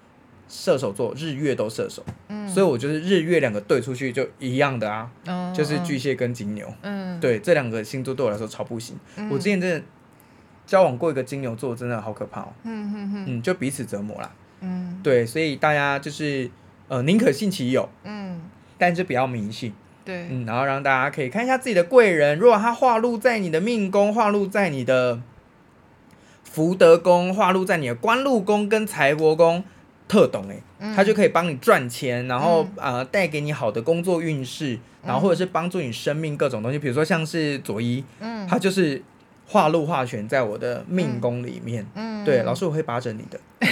[0.48, 8.96] 射手座，日月都射手，嗯，所以我就是日月两个对出去就一样的啊，嗯、就是巨蟹跟金牛，嗯，对，这两个星座对我来说超不行。
[9.16, 9.82] 嗯、我之前真的。
[10.68, 12.48] 交往过一个金牛座，真的好可怕哦。
[12.64, 14.30] 嗯哼哼，嗯，就彼此折磨啦。
[14.60, 16.50] 嗯，对，所以大家就是
[16.88, 18.38] 呃，宁可信其有，嗯，
[18.76, 19.72] 但是不要迷信。
[20.04, 25.18] 对，嗯，然后让大家可以看一下自己的贵人，如果他化禄在你的命宫，化禄在你的
[26.44, 29.64] 福德宫，化禄在你的官禄宫跟财帛宫，
[30.06, 39.02] 特懂哎，嗯、他就可以帮你赚钱，然后呃，带给你好的工作运势，然后或者是帮助你生命各种东西，比如说像是佐伊，嗯，他就是。
[39.48, 43.40] 化禄化权在我的命宫里面，嗯，对，老师我会把着你的，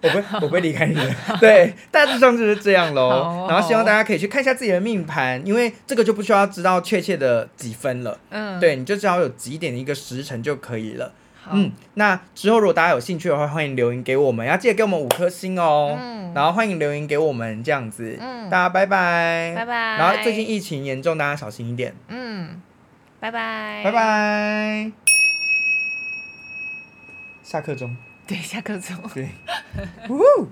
[0.00, 3.08] 我不会，我不会离开你的， 对，大致上就是这样喽。
[3.08, 11.12] 哦、然后希望大家可以去看一下自己的命盘，因为这个就不需要知道确切的几分了，嗯，对，你就只要有几点的一个时辰就可以了，
[11.50, 22.62] 嗯，那之后如果大家有兴趣的话，欢迎留言给我们，要记得给我们五颗星哦，嗯，然后欢迎留言给我们这样子，嗯，大家拜拜，拜拜，然后最近疫情严重，大家小心一点，嗯。
[23.20, 23.82] 拜拜。
[23.84, 24.92] 拜拜。
[27.42, 27.96] 下课钟。
[28.26, 28.96] 对，下课钟。
[29.14, 29.30] 对。
[30.08, 30.48] 呜。